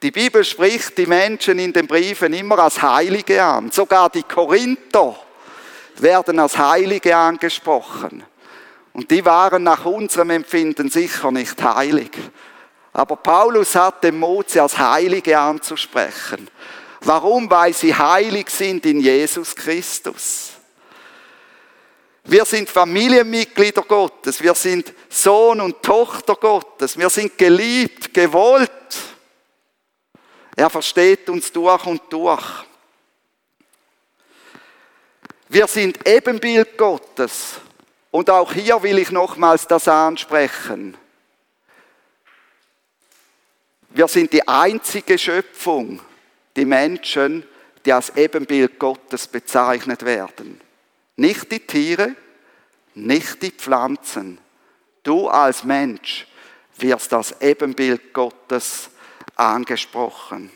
Die 0.01 0.11
Bibel 0.11 0.43
spricht 0.43 0.97
die 0.97 1.07
Menschen 1.07 1.57
in 1.57 1.73
den 1.73 1.87
Briefen 1.87 2.33
immer 2.33 2.59
als 2.59 2.81
Heilige 2.81 3.43
an. 3.43 3.71
Sogar 3.71 4.09
die 4.09 4.23
Korinther 4.23 5.15
werden 5.97 6.39
als 6.39 6.57
Heilige 6.57 7.15
angesprochen. 7.15 8.23
Und 8.93 9.09
die 9.09 9.25
waren 9.25 9.63
nach 9.63 9.85
unserem 9.85 10.29
Empfinden 10.29 10.89
sicher 10.89 11.31
nicht 11.31 11.61
heilig. 11.63 12.11
Aber 12.93 13.15
Paulus 13.15 13.75
hat 13.75 14.03
den 14.03 14.19
Mut, 14.19 14.49
sie 14.49 14.59
als 14.59 14.77
Heilige 14.77 15.37
anzusprechen. 15.37 16.49
Warum? 17.05 17.49
Weil 17.49 17.73
sie 17.73 17.93
heilig 17.93 18.49
sind 18.49 18.85
in 18.85 18.99
Jesus 18.99 19.55
Christus. 19.55 20.53
Wir 22.23 22.43
sind 22.43 22.67
Familienmitglieder 22.67 23.83
Gottes, 23.83 24.41
wir 24.41 24.55
sind 24.55 24.91
Sohn 25.07 25.61
und 25.61 25.83
Tochter 25.83 26.35
Gottes, 26.35 26.97
wir 26.97 27.11
sind 27.11 27.37
geliebt, 27.37 28.11
gewollt. 28.11 28.71
Er 30.55 30.71
versteht 30.71 31.29
uns 31.29 31.51
durch 31.51 31.85
und 31.85 32.01
durch. 32.09 32.65
Wir 35.49 35.67
sind 35.67 36.07
Ebenbild 36.07 36.75
Gottes. 36.75 37.57
Und 38.09 38.31
auch 38.31 38.51
hier 38.51 38.81
will 38.81 38.97
ich 38.97 39.11
nochmals 39.11 39.67
das 39.67 39.87
ansprechen. 39.87 40.97
Wir 43.89 44.07
sind 44.07 44.33
die 44.33 44.47
einzige 44.47 45.19
Schöpfung, 45.19 45.99
die 46.55 46.65
Menschen, 46.65 47.43
die 47.85 47.93
als 47.93 48.15
Ebenbild 48.15 48.79
Gottes 48.79 49.27
bezeichnet 49.27 50.05
werden. 50.05 50.59
Nicht 51.15 51.51
die 51.51 51.59
Tiere, 51.59 52.15
nicht 52.95 53.41
die 53.41 53.51
Pflanzen. 53.51 54.39
Du 55.03 55.27
als 55.27 55.63
Mensch 55.63 56.27
wirst 56.77 57.13
als 57.13 57.39
Ebenbild 57.41 58.13
Gottes 58.13 58.89
angesprochen. 59.35 60.49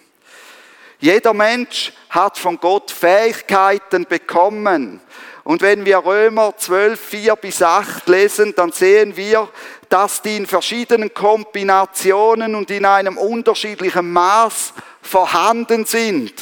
Jeder 0.99 1.33
Mensch 1.33 1.93
hat 2.09 2.37
von 2.37 2.59
Gott 2.59 2.91
Fähigkeiten 2.91 4.05
bekommen. 4.05 4.99
Und 5.45 5.61
wenn 5.61 5.85
wir 5.85 5.99
Römer 5.99 6.55
12, 6.57 6.99
4 6.99 7.35
bis 7.37 7.61
8 7.61 8.07
lesen, 8.09 8.53
dann 8.55 8.71
sehen 8.73 9.15
wir, 9.15 9.47
dass 9.87 10.21
die 10.21 10.35
in 10.35 10.45
verschiedenen 10.45 11.13
Kombinationen 11.13 12.53
und 12.53 12.69
in 12.69 12.85
einem 12.85 13.17
unterschiedlichen 13.17 14.11
Maß 14.11 14.73
vorhanden 15.09 15.85
sind. 15.85 16.33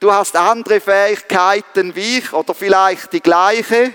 Du 0.00 0.10
hast 0.10 0.34
andere 0.34 0.80
Fähigkeiten 0.80 1.94
wie 1.94 2.18
ich 2.18 2.32
oder 2.32 2.54
vielleicht 2.54 3.12
die 3.12 3.20
gleiche. 3.20 3.92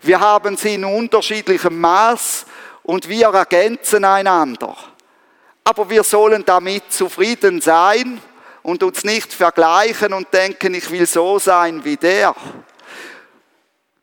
Wir 0.00 0.18
haben 0.18 0.56
sie 0.56 0.74
in 0.74 0.84
unterschiedlichem 0.84 1.78
Maß 1.78 2.46
und 2.82 3.08
wir 3.10 3.28
ergänzen 3.28 4.04
einander. 4.06 4.74
Aber 5.62 5.90
wir 5.90 6.04
sollen 6.04 6.42
damit 6.46 6.90
zufrieden 6.90 7.60
sein 7.60 8.18
und 8.62 8.82
uns 8.82 9.04
nicht 9.04 9.32
vergleichen 9.32 10.14
und 10.14 10.32
denken, 10.32 10.74
ich 10.74 10.90
will 10.90 11.06
so 11.06 11.38
sein 11.38 11.84
wie 11.84 11.98
der. 11.98 12.34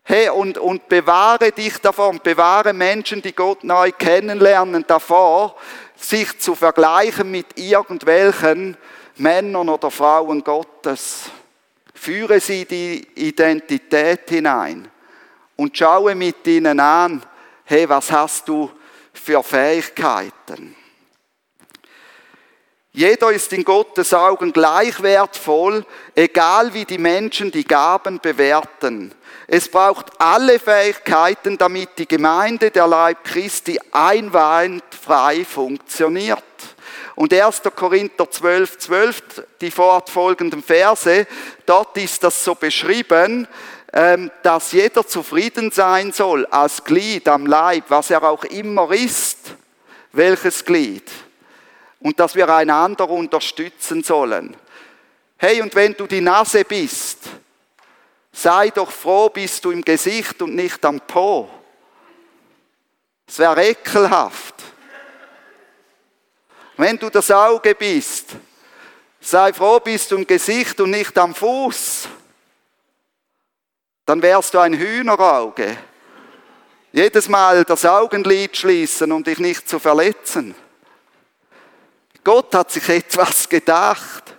Hey, 0.04 0.30
und, 0.30 0.58
und 0.60 0.88
bewahre 0.88 1.52
dich 1.52 1.78
davor 1.80 2.10
und 2.10 2.24
bewahre 2.24 2.74
Menschen, 2.74 3.22
die 3.24 3.34
Gott 3.34 3.64
neu 3.64 3.92
kennenlernen, 3.92 4.86
davor, 4.88 5.56
sich 5.96 6.40
zu 6.40 6.56
vergleichen 6.56 7.30
mit 7.30 7.58
irgendwelchen 7.58 8.78
Männern 9.20 9.70
oder 9.70 9.92
Frauen 9.92 10.44
Gottes. 10.44 11.30
Führe 11.94 12.40
sie 12.40 12.66
die 12.66 13.06
Identität 13.16 14.30
hinein 14.30 14.90
und 15.58 15.78
schaue 15.78 16.16
mit 16.16 16.48
ihnen 16.48 16.80
an, 16.80 17.22
hey, 17.66 17.88
was 17.90 18.12
hast 18.12 18.48
du 18.48 18.72
für 19.14 19.44
Fähigkeiten? 19.44 20.76
Jeder 22.92 23.32
ist 23.32 23.54
in 23.54 23.64
Gottes 23.64 24.14
Augen 24.14 24.52
gleich 24.52 25.02
wertvoll, 25.02 25.86
egal 26.16 26.74
wie 26.74 26.86
die 26.86 26.98
Menschen 26.98 27.52
die 27.52 27.64
Gaben 27.64 28.20
bewerten. 28.20 29.14
Es 29.48 29.70
braucht 29.70 30.20
alle 30.20 30.60
Fähigkeiten, 30.60 31.58
damit 31.58 31.98
die 31.98 32.08
Gemeinde 32.08 32.72
der 32.72 32.88
Leib 32.88 33.24
Christi 33.24 33.80
einwandfrei 33.92 35.46
funktioniert. 35.46 36.44
Und 37.20 37.34
1. 37.34 37.64
Korinther 37.76 38.32
12, 38.32 38.78
12, 38.78 39.24
die 39.60 39.72
fortfolgenden 39.72 40.64
Verse, 40.64 41.28
dort 41.66 41.98
ist 41.98 42.24
das 42.24 42.46
so 42.46 42.56
beschrieben, 42.56 43.46
ähm, 43.92 44.32
dass 44.42 44.72
jeder 44.72 45.06
zufrieden 45.06 45.70
sein 45.70 46.14
soll 46.14 46.46
als 46.46 46.82
Glied 46.86 47.28
am 47.28 47.46
Leib, 47.46 47.84
was 47.90 48.10
er 48.10 48.24
auch 48.24 48.46
immer 48.46 48.90
ist, 48.94 49.54
welches 50.14 50.64
Glied 50.64 51.12
und 52.00 52.18
dass 52.22 52.36
wir 52.36 52.48
einander 52.48 53.10
unterstützen 53.10 54.02
sollen. 54.02 54.56
Hey, 55.36 55.62
und 55.62 55.76
wenn 55.76 55.96
du 55.96 56.08
die 56.08 56.22
Nase 56.22 56.64
bist, 56.64 57.20
sei 58.32 58.70
doch 58.70 58.92
froh, 58.92 59.28
bist 59.28 59.66
du 59.66 59.72
im 59.72 59.84
Gesicht 59.84 60.42
und 60.42 60.56
nicht 60.56 60.86
am 60.86 61.02
Po. 61.02 61.50
Es 63.28 63.40
wäre 63.40 63.72
ekelhaft. 63.72 64.69
Wenn 66.80 66.98
du 66.98 67.10
das 67.10 67.30
Auge 67.30 67.76
bist, 67.76 68.28
sei 69.20 69.52
froh, 69.52 69.82
bist 69.82 70.12
du 70.12 70.16
im 70.16 70.26
Gesicht 70.26 70.80
und 70.80 70.92
nicht 70.92 71.18
am 71.18 71.36
Fuß. 71.36 72.08
Dann 74.06 74.22
wärst 74.22 74.54
du 74.54 74.60
ein 74.60 74.74
Hühnerauge. 74.74 75.76
Jedes 76.94 77.28
Mal 77.28 77.66
das 77.66 77.84
Augenlid 77.84 78.56
schließen, 78.56 79.12
um 79.12 79.22
dich 79.22 79.40
nicht 79.40 79.68
zu 79.68 79.78
verletzen. 79.78 80.56
Gott 82.24 82.56
hat 82.56 82.72
sich 82.72 82.88
etwas 82.88 83.50
gedacht. 83.50 84.34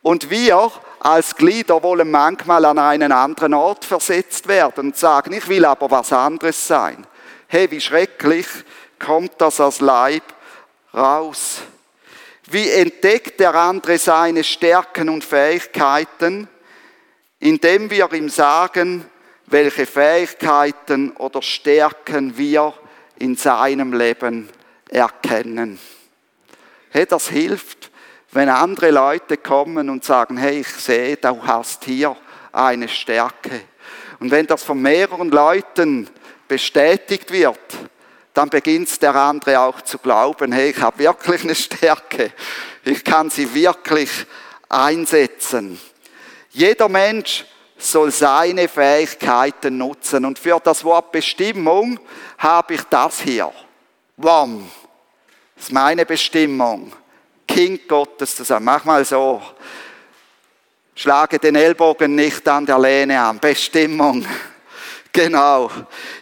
Und 0.00 0.30
wir 0.30 0.72
als 1.00 1.36
Glieder 1.36 1.82
wollen 1.82 2.10
manchmal 2.10 2.64
an 2.64 2.78
einen 2.78 3.12
anderen 3.12 3.52
Ort 3.52 3.84
versetzt 3.84 4.48
werden 4.48 4.86
und 4.86 4.96
sagen, 4.96 5.34
ich 5.34 5.46
will 5.48 5.66
aber 5.66 5.90
was 5.90 6.14
anderes 6.14 6.66
sein. 6.66 7.06
Hey, 7.46 7.70
wie 7.70 7.80
schrecklich 7.82 8.46
kommt 8.98 9.32
das 9.36 9.60
als 9.60 9.80
Leib 9.80 10.22
raus. 10.94 11.62
Wie 12.50 12.70
entdeckt 12.70 13.40
der 13.40 13.54
andere 13.54 13.98
seine 13.98 14.42
Stärken 14.42 15.08
und 15.08 15.24
Fähigkeiten? 15.24 16.48
Indem 17.40 17.90
wir 17.90 18.12
ihm 18.12 18.28
sagen, 18.28 19.04
welche 19.46 19.86
Fähigkeiten 19.86 21.12
oder 21.12 21.42
Stärken 21.42 22.36
wir 22.36 22.74
in 23.18 23.36
seinem 23.36 23.92
Leben 23.92 24.48
erkennen. 24.88 25.78
Hey, 26.90 27.06
das 27.06 27.28
hilft, 27.28 27.90
wenn 28.32 28.48
andere 28.48 28.90
Leute 28.90 29.36
kommen 29.36 29.90
und 29.90 30.04
sagen, 30.04 30.36
hey, 30.36 30.60
ich 30.60 30.68
sehe, 30.68 31.16
du 31.16 31.42
hast 31.42 31.84
hier 31.84 32.16
eine 32.52 32.88
Stärke. 32.88 33.62
Und 34.20 34.30
wenn 34.30 34.46
das 34.46 34.62
von 34.62 34.80
mehreren 34.80 35.30
Leuten 35.30 36.08
bestätigt 36.46 37.30
wird, 37.30 37.58
dann 38.38 38.50
beginnt 38.50 39.02
der 39.02 39.16
andere 39.16 39.58
auch 39.58 39.80
zu 39.80 39.98
glauben, 39.98 40.52
hey, 40.52 40.70
ich 40.70 40.80
habe 40.80 41.00
wirklich 41.00 41.42
eine 41.42 41.56
Stärke. 41.56 42.32
Ich 42.84 43.02
kann 43.02 43.30
sie 43.30 43.52
wirklich 43.52 44.10
einsetzen. 44.68 45.80
Jeder 46.50 46.88
Mensch 46.88 47.44
soll 47.76 48.12
seine 48.12 48.68
Fähigkeiten 48.68 49.78
nutzen. 49.78 50.24
Und 50.24 50.38
für 50.38 50.60
das 50.62 50.84
Wort 50.84 51.10
Bestimmung 51.10 51.98
habe 52.38 52.74
ich 52.74 52.82
das 52.84 53.22
hier. 53.22 53.52
Wam. 54.16 54.70
Das 55.56 55.64
ist 55.64 55.72
meine 55.72 56.06
Bestimmung. 56.06 56.92
Kind 57.44 57.88
Gottes 57.88 58.36
zu 58.36 58.44
sein. 58.44 58.62
Mach 58.62 58.84
mal 58.84 59.04
so. 59.04 59.42
Schlage 60.94 61.40
den 61.40 61.56
Ellbogen 61.56 62.14
nicht 62.14 62.46
an 62.46 62.64
der 62.64 62.78
Lehne 62.78 63.20
an. 63.20 63.40
Bestimmung. 63.40 64.24
Genau. 65.18 65.68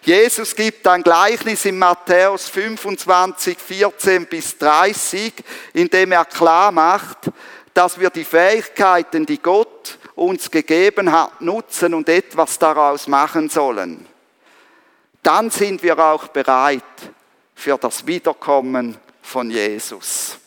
Jesus 0.00 0.56
gibt 0.56 0.86
ein 0.86 1.02
Gleichnis 1.02 1.66
in 1.66 1.78
Matthäus 1.78 2.48
25, 2.48 3.58
14 3.58 4.24
bis 4.24 4.56
30, 4.56 5.34
in 5.74 5.90
dem 5.90 6.12
er 6.12 6.24
klar 6.24 6.72
macht, 6.72 7.30
dass 7.74 8.00
wir 8.00 8.08
die 8.08 8.24
Fähigkeiten, 8.24 9.26
die 9.26 9.36
Gott 9.36 9.98
uns 10.14 10.50
gegeben 10.50 11.12
hat, 11.12 11.42
nutzen 11.42 11.92
und 11.92 12.08
etwas 12.08 12.58
daraus 12.58 13.06
machen 13.06 13.50
sollen. 13.50 14.06
Dann 15.22 15.50
sind 15.50 15.82
wir 15.82 15.98
auch 15.98 16.28
bereit 16.28 16.82
für 17.54 17.76
das 17.76 18.06
Wiederkommen 18.06 18.96
von 19.20 19.50
Jesus. 19.50 20.38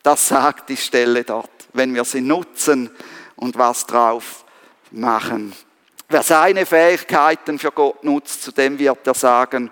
Das 0.00 0.28
sagt 0.28 0.68
die 0.68 0.76
Stelle 0.76 1.24
dort, 1.24 1.50
wenn 1.72 1.92
wir 1.92 2.04
sie 2.04 2.20
nutzen 2.20 2.88
und 3.34 3.58
was 3.58 3.84
drauf 3.84 4.44
machen. 4.92 5.52
Wer 6.08 6.22
seine 6.22 6.66
Fähigkeiten 6.66 7.58
für 7.58 7.72
Gott 7.72 8.04
nutzt, 8.04 8.42
zu 8.42 8.52
dem 8.52 8.78
wird 8.78 9.06
er 9.06 9.14
sagen, 9.14 9.70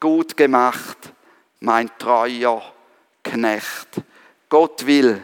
gut 0.00 0.36
gemacht, 0.36 1.12
mein 1.60 1.90
treuer 1.98 2.62
Knecht. 3.22 3.88
Gott 4.48 4.86
will, 4.86 5.22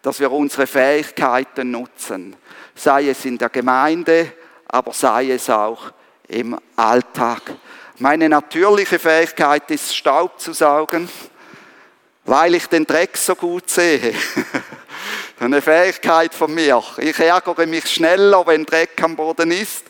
dass 0.00 0.20
wir 0.20 0.32
unsere 0.32 0.66
Fähigkeiten 0.66 1.70
nutzen, 1.70 2.36
sei 2.74 3.08
es 3.08 3.24
in 3.24 3.38
der 3.38 3.48
Gemeinde, 3.48 4.32
aber 4.68 4.92
sei 4.92 5.30
es 5.30 5.50
auch 5.50 5.92
im 6.28 6.58
Alltag. 6.76 7.42
Meine 7.98 8.28
natürliche 8.28 8.98
Fähigkeit 8.98 9.70
ist, 9.70 9.94
Staub 9.94 10.40
zu 10.40 10.52
saugen, 10.52 11.08
weil 12.24 12.54
ich 12.54 12.66
den 12.66 12.86
Dreck 12.86 13.16
so 13.16 13.34
gut 13.34 13.68
sehe. 13.68 14.14
Eine 15.42 15.60
Fähigkeit 15.60 16.32
von 16.32 16.54
mir. 16.54 16.80
Ich 16.98 17.18
ärgere 17.18 17.66
mich 17.66 17.90
schneller, 17.90 18.46
wenn 18.46 18.64
Dreck 18.64 19.02
am 19.02 19.16
Boden 19.16 19.50
ist. 19.50 19.86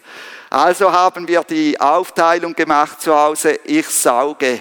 Also 0.48 0.90
haben 0.90 1.28
wir 1.28 1.44
die 1.44 1.78
Aufteilung 1.78 2.54
gemacht 2.54 3.02
zu 3.02 3.14
Hause, 3.14 3.60
ich 3.64 3.86
sauge 3.86 4.58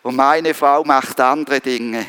und 0.00 0.16
meine 0.16 0.54
Frau 0.54 0.82
macht 0.82 1.20
andere 1.20 1.60
Dinge. 1.60 2.06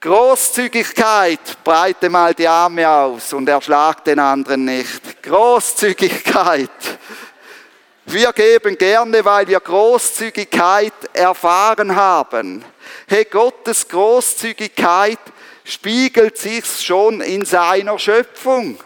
Großzügigkeit, 0.00 1.62
breite 1.62 2.10
mal 2.10 2.34
die 2.34 2.48
Arme 2.48 2.88
aus 2.88 3.32
und 3.32 3.48
erschlag 3.48 4.02
den 4.02 4.18
anderen 4.18 4.64
nicht. 4.64 5.22
Großzügigkeit. 5.22 6.68
Wir 8.06 8.32
geben 8.32 8.76
gerne, 8.76 9.24
weil 9.24 9.46
wir 9.46 9.60
Großzügigkeit 9.60 10.94
erfahren 11.12 11.94
haben. 11.94 12.64
Hey, 13.06 13.24
Gottes 13.24 13.86
Großzügigkeit 13.86 15.20
spiegelt 15.64 16.38
sich 16.38 16.64
schon 16.66 17.20
in 17.20 17.44
seiner 17.44 17.98
Schöpfung. 17.98 18.78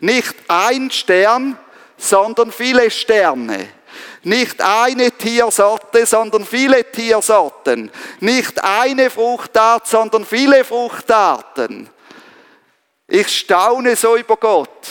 Nicht 0.00 0.34
ein 0.48 0.90
Stern, 0.90 1.58
sondern 1.96 2.52
viele 2.52 2.90
Sterne. 2.90 3.68
Nicht 4.22 4.60
eine 4.60 5.12
Tiersorte, 5.12 6.04
sondern 6.06 6.44
viele 6.44 6.90
Tiersorten. 6.90 7.90
Nicht 8.20 8.62
eine 8.62 9.10
Fruchtart, 9.10 9.86
sondern 9.86 10.24
viele 10.24 10.64
Fruchtarten. 10.64 11.88
Ich 13.06 13.28
staune 13.28 13.96
so 13.96 14.16
über 14.16 14.36
Gott. 14.36 14.86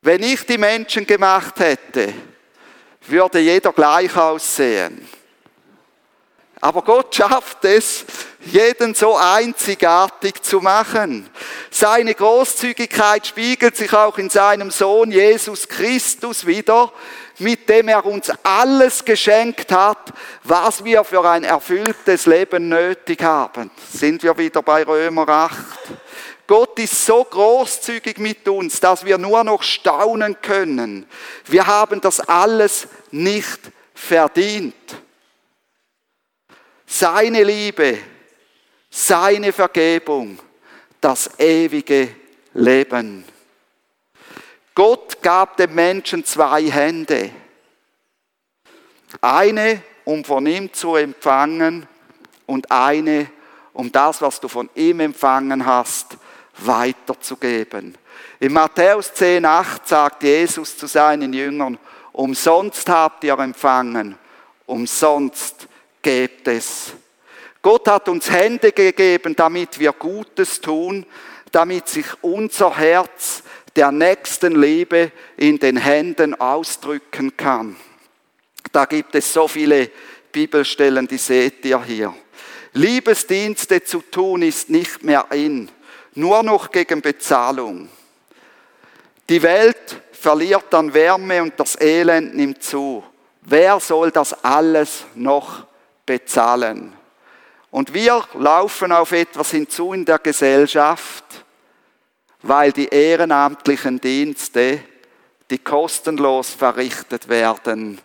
Wenn 0.00 0.22
ich 0.22 0.46
die 0.46 0.58
Menschen 0.58 1.06
gemacht 1.06 1.58
hätte, 1.60 2.14
würde 3.02 3.40
jeder 3.40 3.72
gleich 3.72 4.16
aussehen. 4.16 5.06
Aber 6.60 6.82
Gott 6.82 7.14
schafft 7.14 7.64
es, 7.64 8.04
jeden 8.44 8.94
so 8.94 9.16
einzigartig 9.16 10.42
zu 10.42 10.60
machen. 10.60 11.28
Seine 11.70 12.14
Großzügigkeit 12.14 13.26
spiegelt 13.26 13.76
sich 13.76 13.92
auch 13.92 14.18
in 14.18 14.30
seinem 14.30 14.70
Sohn 14.70 15.12
Jesus 15.12 15.68
Christus 15.68 16.46
wieder, 16.46 16.92
mit 17.38 17.68
dem 17.68 17.88
er 17.88 18.04
uns 18.04 18.32
alles 18.42 19.04
geschenkt 19.04 19.70
hat, 19.70 20.12
was 20.42 20.84
wir 20.84 21.04
für 21.04 21.28
ein 21.28 21.44
erfülltes 21.44 22.26
Leben 22.26 22.68
nötig 22.68 23.22
haben. 23.22 23.70
Sind 23.92 24.22
wir 24.22 24.36
wieder 24.36 24.62
bei 24.62 24.82
Römer 24.82 25.28
8? 25.28 25.56
Gott 26.48 26.78
ist 26.78 27.04
so 27.04 27.22
großzügig 27.24 28.18
mit 28.18 28.48
uns, 28.48 28.80
dass 28.80 29.04
wir 29.04 29.18
nur 29.18 29.44
noch 29.44 29.62
staunen 29.62 30.40
können. 30.40 31.06
Wir 31.44 31.66
haben 31.66 32.00
das 32.00 32.20
alles 32.20 32.88
nicht 33.10 33.60
verdient. 33.94 34.74
Seine 36.90 37.44
Liebe, 37.44 37.98
seine 38.88 39.52
Vergebung, 39.52 40.38
das 41.02 41.38
ewige 41.38 42.08
Leben. 42.54 43.24
Gott 44.74 45.20
gab 45.20 45.58
dem 45.58 45.74
Menschen 45.74 46.24
zwei 46.24 46.62
Hände. 46.70 47.30
Eine, 49.20 49.82
um 50.06 50.24
von 50.24 50.46
ihm 50.46 50.72
zu 50.72 50.96
empfangen 50.96 51.86
und 52.46 52.70
eine, 52.70 53.30
um 53.74 53.92
das, 53.92 54.22
was 54.22 54.40
du 54.40 54.48
von 54.48 54.70
ihm 54.74 55.00
empfangen 55.00 55.66
hast, 55.66 56.16
weiterzugeben. 56.56 57.98
In 58.40 58.54
Matthäus 58.54 59.12
10,8 59.12 59.80
sagt 59.84 60.22
Jesus 60.22 60.78
zu 60.78 60.86
seinen 60.86 61.34
Jüngern, 61.34 61.78
umsonst 62.12 62.88
habt 62.88 63.24
ihr 63.24 63.38
empfangen, 63.38 64.16
umsonst 64.64 65.68
gebt 66.02 66.48
es. 66.48 66.92
Gott 67.62 67.88
hat 67.88 68.08
uns 68.08 68.30
Hände 68.30 68.72
gegeben, 68.72 69.34
damit 69.34 69.78
wir 69.78 69.92
Gutes 69.92 70.60
tun, 70.60 71.04
damit 71.52 71.88
sich 71.88 72.06
unser 72.22 72.76
Herz 72.76 73.42
der 73.74 73.90
nächsten 73.92 74.60
Liebe 74.60 75.12
in 75.36 75.58
den 75.58 75.76
Händen 75.76 76.38
ausdrücken 76.40 77.36
kann. 77.36 77.76
Da 78.72 78.84
gibt 78.84 79.14
es 79.14 79.32
so 79.32 79.48
viele 79.48 79.90
Bibelstellen, 80.32 81.06
die 81.06 81.18
seht 81.18 81.64
ihr 81.64 81.82
hier. 81.82 82.14
Liebesdienste 82.72 83.82
zu 83.82 84.02
tun 84.02 84.42
ist 84.42 84.70
nicht 84.70 85.02
mehr 85.02 85.26
in, 85.30 85.70
nur 86.14 86.42
noch 86.42 86.70
gegen 86.70 87.00
Bezahlung. 87.00 87.88
Die 89.28 89.42
Welt 89.42 90.00
verliert 90.12 90.72
an 90.74 90.92
Wärme 90.92 91.42
und 91.42 91.58
das 91.58 91.80
Elend 91.80 92.34
nimmt 92.34 92.62
zu. 92.62 93.02
Wer 93.42 93.80
soll 93.80 94.10
das 94.10 94.44
alles 94.44 95.04
noch 95.14 95.66
bezahlen. 96.08 96.94
Und 97.70 97.92
wir 97.92 98.24
laufen 98.32 98.92
auf 98.92 99.12
etwas 99.12 99.50
hinzu 99.50 99.92
in 99.92 100.06
der 100.06 100.18
Gesellschaft, 100.18 101.44
weil 102.40 102.72
die 102.72 102.88
ehrenamtlichen 102.88 104.00
Dienste, 104.00 104.82
die 105.50 105.58
kostenlos 105.58 106.48
verrichtet 106.48 107.28
werden, 107.28 108.00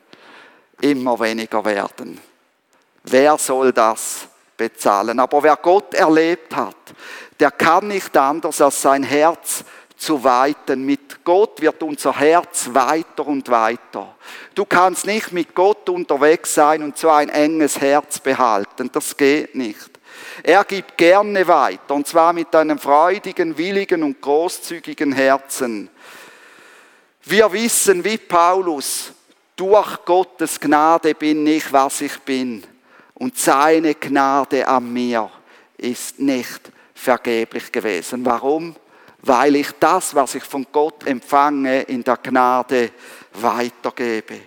immer 0.81 1.17
weniger 1.21 1.63
werden. 1.63 2.19
Wer 3.05 3.37
soll 3.37 3.71
das 3.71 4.27
bezahlen? 4.57 5.17
Aber 5.21 5.41
wer 5.41 5.55
Gott 5.55 5.93
erlebt 5.93 6.53
hat, 6.53 6.75
der 7.39 7.51
kann 7.51 7.87
nicht 7.87 8.17
anders 8.17 8.59
als 8.59 8.81
sein 8.81 9.03
Herz 9.03 9.63
zu 10.03 10.23
weiten. 10.23 10.85
Mit 10.85 11.23
Gott 11.23 11.61
wird 11.61 11.81
unser 11.81 12.17
Herz 12.19 12.69
weiter 12.73 13.25
und 13.25 13.49
weiter. 13.49 14.15
Du 14.53 14.65
kannst 14.65 15.05
nicht 15.05 15.31
mit 15.31 15.55
Gott 15.55 15.87
unterwegs 15.89 16.53
sein 16.53 16.83
und 16.83 16.97
so 16.97 17.09
ein 17.09 17.29
enges 17.29 17.79
Herz 17.79 18.19
behalten. 18.19 18.89
Das 18.91 19.15
geht 19.15 19.55
nicht. 19.55 19.89
Er 20.43 20.63
gibt 20.63 20.97
gerne 20.97 21.47
weiter 21.47 21.95
und 21.95 22.07
zwar 22.07 22.33
mit 22.33 22.53
einem 22.55 22.77
freudigen, 22.77 23.57
willigen 23.57 24.03
und 24.03 24.21
großzügigen 24.21 25.13
Herzen. 25.13 25.89
Wir 27.23 27.51
wissen 27.51 28.03
wie 28.03 28.17
Paulus, 28.17 29.11
durch 29.55 30.03
Gottes 30.03 30.59
Gnade 30.59 31.15
bin 31.15 31.45
ich, 31.47 31.71
was 31.71 32.01
ich 32.01 32.19
bin. 32.19 32.63
Und 33.13 33.37
seine 33.37 33.95
Gnade 33.95 34.67
an 34.67 34.91
mir 34.91 35.29
ist 35.77 36.19
nicht 36.19 36.71
vergeblich 36.93 37.71
gewesen. 37.71 38.25
Warum? 38.25 38.75
Weil 39.23 39.55
ich 39.55 39.71
das, 39.79 40.13
was 40.13 40.35
ich 40.35 40.43
von 40.43 40.67
Gott 40.71 41.07
empfange, 41.07 41.83
in 41.83 42.03
der 42.03 42.17
Gnade 42.17 42.91
weitergebe. 43.33 44.41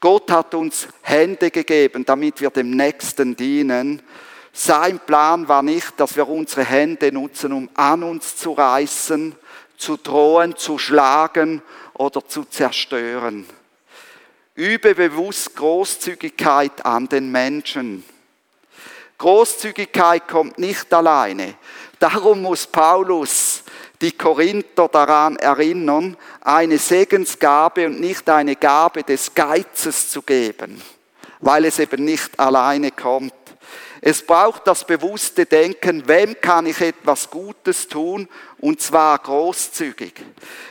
Gott 0.00 0.30
hat 0.30 0.54
uns 0.54 0.88
Hände 1.02 1.50
gegeben, 1.50 2.04
damit 2.04 2.40
wir 2.40 2.50
dem 2.50 2.70
Nächsten 2.70 3.36
dienen. 3.36 4.02
Sein 4.52 4.98
Plan 5.00 5.46
war 5.48 5.62
nicht, 5.62 5.92
dass 5.98 6.16
wir 6.16 6.28
unsere 6.28 6.64
Hände 6.64 7.12
nutzen, 7.12 7.52
um 7.52 7.68
an 7.74 8.02
uns 8.02 8.36
zu 8.36 8.52
reißen, 8.52 9.34
zu 9.76 9.96
drohen, 9.98 10.56
zu 10.56 10.78
schlagen 10.78 11.62
oder 11.94 12.26
zu 12.26 12.44
zerstören. 12.44 13.46
Übe 14.54 14.94
bewusst 14.94 15.54
Großzügigkeit 15.56 16.84
an 16.84 17.06
den 17.06 17.30
Menschen. 17.30 18.04
Großzügigkeit 19.18 20.26
kommt 20.26 20.58
nicht 20.58 20.92
alleine. 20.92 21.54
Darum 21.98 22.42
muss 22.42 22.66
Paulus 22.66 23.62
die 24.02 24.12
Korinther 24.12 24.88
daran 24.88 25.36
erinnern, 25.36 26.16
eine 26.40 26.76
Segensgabe 26.76 27.86
und 27.86 28.00
nicht 28.00 28.28
eine 28.28 28.56
Gabe 28.56 29.04
des 29.04 29.32
Geizes 29.32 30.10
zu 30.10 30.22
geben, 30.22 30.82
weil 31.40 31.64
es 31.64 31.78
eben 31.78 32.04
nicht 32.04 32.38
alleine 32.38 32.90
kommt. 32.90 33.32
Es 34.04 34.26
braucht 34.26 34.66
das 34.66 34.84
bewusste 34.84 35.46
Denken, 35.46 36.08
wem 36.08 36.34
kann 36.40 36.66
ich 36.66 36.80
etwas 36.80 37.30
Gutes 37.30 37.86
tun, 37.86 38.28
und 38.58 38.80
zwar 38.80 39.16
großzügig. 39.16 40.14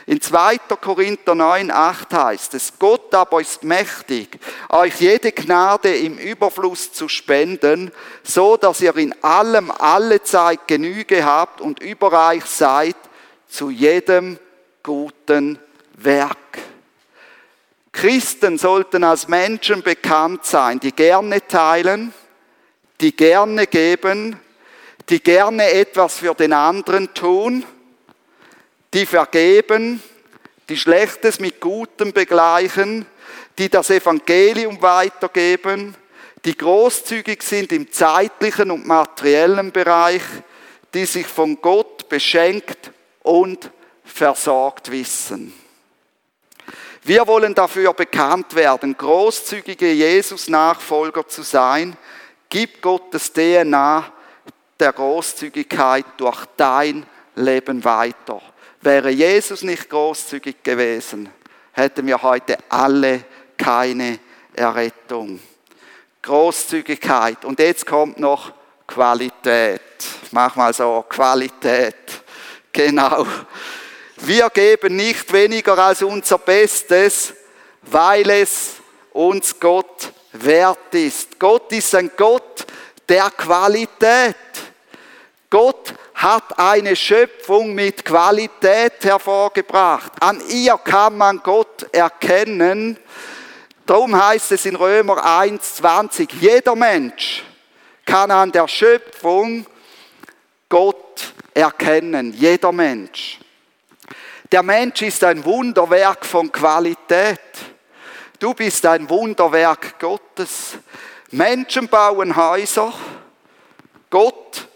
In 0.04 0.20
2. 0.20 0.58
Korinther 0.78 1.34
9, 1.34 1.70
8 1.70 2.12
heißt 2.12 2.52
es, 2.52 2.74
Gott 2.78 3.14
aber 3.14 3.40
ist 3.40 3.64
mächtig, 3.64 4.38
euch 4.68 5.00
jede 5.00 5.32
Gnade 5.32 5.96
im 5.96 6.18
Überfluss 6.18 6.92
zu 6.92 7.08
spenden, 7.08 7.90
so 8.22 8.58
dass 8.58 8.82
ihr 8.82 8.94
in 8.96 9.14
allem 9.24 9.70
alle 9.70 10.22
Zeit 10.22 10.68
Genüge 10.68 11.24
habt 11.24 11.62
und 11.62 11.80
überreich 11.80 12.44
seid 12.44 12.96
zu 13.52 13.68
jedem 13.68 14.38
guten 14.82 15.58
Werk. 15.98 16.58
Christen 17.92 18.56
sollten 18.56 19.04
als 19.04 19.28
Menschen 19.28 19.82
bekannt 19.82 20.46
sein, 20.46 20.80
die 20.80 20.92
gerne 20.92 21.46
teilen, 21.46 22.14
die 23.02 23.14
gerne 23.14 23.66
geben, 23.66 24.40
die 25.10 25.22
gerne 25.22 25.70
etwas 25.70 26.18
für 26.18 26.34
den 26.34 26.54
anderen 26.54 27.12
tun, 27.12 27.62
die 28.94 29.04
vergeben, 29.04 30.02
die 30.70 30.78
Schlechtes 30.78 31.38
mit 31.38 31.60
Gutem 31.60 32.14
begleichen, 32.14 33.04
die 33.58 33.68
das 33.68 33.90
Evangelium 33.90 34.80
weitergeben, 34.80 35.94
die 36.46 36.56
großzügig 36.56 37.42
sind 37.42 37.70
im 37.72 37.92
zeitlichen 37.92 38.70
und 38.70 38.86
materiellen 38.86 39.72
Bereich, 39.72 40.22
die 40.94 41.04
sich 41.04 41.26
von 41.26 41.60
Gott 41.60 42.08
beschenkt 42.08 42.91
und 43.22 43.70
versorgt 44.04 44.90
wissen. 44.90 45.52
Wir 47.02 47.26
wollen 47.26 47.54
dafür 47.54 47.92
bekannt 47.92 48.54
werden, 48.54 48.96
großzügige 48.96 49.92
Jesus-Nachfolger 49.92 51.26
zu 51.26 51.42
sein, 51.42 51.96
Gib 52.52 52.82
Gottes 52.82 53.32
DNA 53.32 54.12
der 54.78 54.92
Großzügigkeit 54.92 56.04
durch 56.18 56.44
dein 56.58 57.06
Leben 57.34 57.82
weiter. 57.82 58.42
Wäre 58.82 59.08
Jesus 59.08 59.62
nicht 59.62 59.88
großzügig 59.88 60.62
gewesen, 60.62 61.30
hätten 61.72 62.06
wir 62.06 62.22
heute 62.22 62.58
alle 62.68 63.24
keine 63.56 64.18
Errettung. 64.52 65.40
Großzügigkeit. 66.20 67.46
Und 67.46 67.58
jetzt 67.58 67.86
kommt 67.86 68.20
noch 68.20 68.52
Qualität. 68.86 69.80
Mach 70.32 70.54
mal 70.54 70.74
so, 70.74 71.06
Qualität. 71.08 72.21
Genau. 72.72 73.26
Wir 74.16 74.48
geben 74.50 74.96
nicht 74.96 75.30
weniger 75.32 75.76
als 75.78 76.02
unser 76.02 76.38
Bestes, 76.38 77.34
weil 77.82 78.30
es 78.30 78.76
uns 79.12 79.58
Gott 79.60 80.12
wert 80.32 80.94
ist. 80.94 81.38
Gott 81.38 81.70
ist 81.72 81.94
ein 81.94 82.10
Gott 82.16 82.64
der 83.08 83.30
Qualität. 83.30 84.36
Gott 85.50 85.92
hat 86.14 86.58
eine 86.58 86.96
Schöpfung 86.96 87.74
mit 87.74 88.04
Qualität 88.04 89.04
hervorgebracht. 89.04 90.12
An 90.20 90.40
ihr 90.48 90.78
kann 90.78 91.18
man 91.18 91.42
Gott 91.42 91.86
erkennen. 91.92 92.96
Darum 93.84 94.16
heißt 94.16 94.52
es 94.52 94.64
in 94.64 94.76
Römer 94.76 95.22
1,20, 95.26 96.28
jeder 96.40 96.74
Mensch 96.74 97.42
kann 98.06 98.30
an 98.30 98.52
der 98.52 98.68
Schöpfung 98.68 99.66
Gott 100.68 101.31
erkennen. 101.54 102.32
Jeder 102.32 102.72
Mensch. 102.72 103.38
Der 104.50 104.62
Mensch 104.62 105.02
ist 105.02 105.24
ein 105.24 105.44
Wunderwerk 105.44 106.26
von 106.26 106.52
Qualität. 106.52 107.40
Du 108.38 108.52
bist 108.54 108.84
ein 108.86 109.08
Wunderwerk 109.08 109.98
Gottes. 109.98 110.78
Menschen 111.30 111.88
bauen 111.88 112.36
Häuser. 112.36 112.92
Gott 114.10 114.68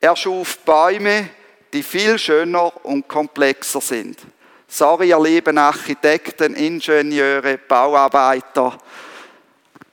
erschuf 0.00 0.58
Bäume, 0.60 1.28
die 1.72 1.82
viel 1.82 2.18
schöner 2.18 2.72
und 2.86 3.08
komplexer 3.08 3.80
sind. 3.80 4.18
Sorry, 4.66 5.10
ihr 5.10 5.20
lieben 5.20 5.58
Architekten, 5.58 6.54
Ingenieure, 6.54 7.58
Bauarbeiter. 7.58 8.78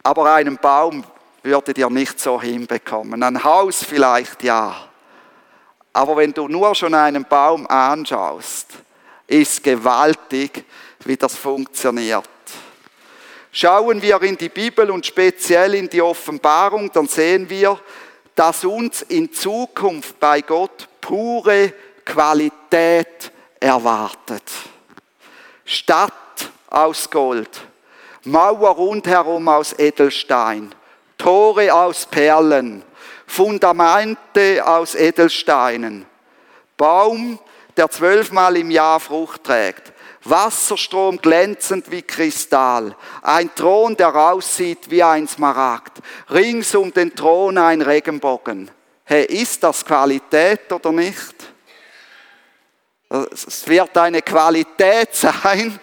Aber 0.03 0.34
einen 0.34 0.57
Baum 0.57 1.03
würdet 1.43 1.78
ihr 1.78 1.89
nicht 1.89 2.20
so 2.20 2.41
hinbekommen. 2.41 3.22
Ein 3.22 3.43
Haus 3.43 3.84
vielleicht 3.84 4.43
ja. 4.43 4.91
Aber 5.94 6.18
wenn 6.18 6.34
du 6.34 6.48
nur 6.48 6.74
schon 6.74 6.94
einen 6.94 7.26
Baum 7.26 7.68
anschaust, 7.68 8.68
ist 9.28 9.64
gewaltig, 9.64 10.64
wie 11.06 11.18
das 11.18 11.36
funktioniert. 11.36 12.30
Schauen 13.52 14.02
wir 14.02 14.22
in 14.22 14.38
die 14.38 14.50
Bibel 14.50 14.89
und 14.92 15.06
speziell 15.06 15.76
in 15.76 15.89
die 15.89 16.02
Offenbarung, 16.02 16.89
dann 16.92 17.08
sehen 17.08 17.50
wir, 17.50 17.78
dass 18.34 18.64
uns 18.64 19.02
in 19.02 19.34
Zukunft 19.34 20.20
bei 20.20 20.42
Gott 20.42 20.88
pure 21.02 21.74
Qualität 22.06 23.32
erwartet. 23.60 24.44
Stadt 25.66 26.14
aus 26.70 27.10
Gold, 27.10 27.50
Mauer 28.24 28.70
rundherum 28.72 29.48
aus 29.50 29.78
Edelstein, 29.78 30.74
Tore 31.18 31.74
aus 31.74 32.06
Perlen, 32.06 32.84
Fundamente 33.32 34.61
aus 34.67 34.93
Edelsteinen, 34.93 36.05
Baum, 36.75 37.39
der 37.77 37.89
zwölfmal 37.89 38.57
im 38.57 38.69
Jahr 38.69 38.99
Frucht 38.99 39.45
trägt, 39.45 39.93
Wasserstrom 40.25 41.15
glänzend 41.15 41.89
wie 41.89 42.01
Kristall, 42.01 42.93
ein 43.21 43.49
Thron, 43.55 43.95
der 43.95 44.13
aussieht 44.13 44.91
wie 44.91 45.01
ein 45.01 45.29
Smaragd, 45.29 45.99
rings 46.29 46.75
um 46.75 46.93
den 46.93 47.15
Thron 47.15 47.57
ein 47.57 47.82
Regenbogen. 47.82 48.69
Hey, 49.05 49.23
ist 49.23 49.63
das 49.63 49.86
Qualität 49.86 50.69
oder 50.69 50.91
nicht? 50.91 51.36
Es 53.32 53.65
wird 53.65 53.97
eine 53.97 54.21
Qualität 54.21 55.15
sein, 55.15 55.79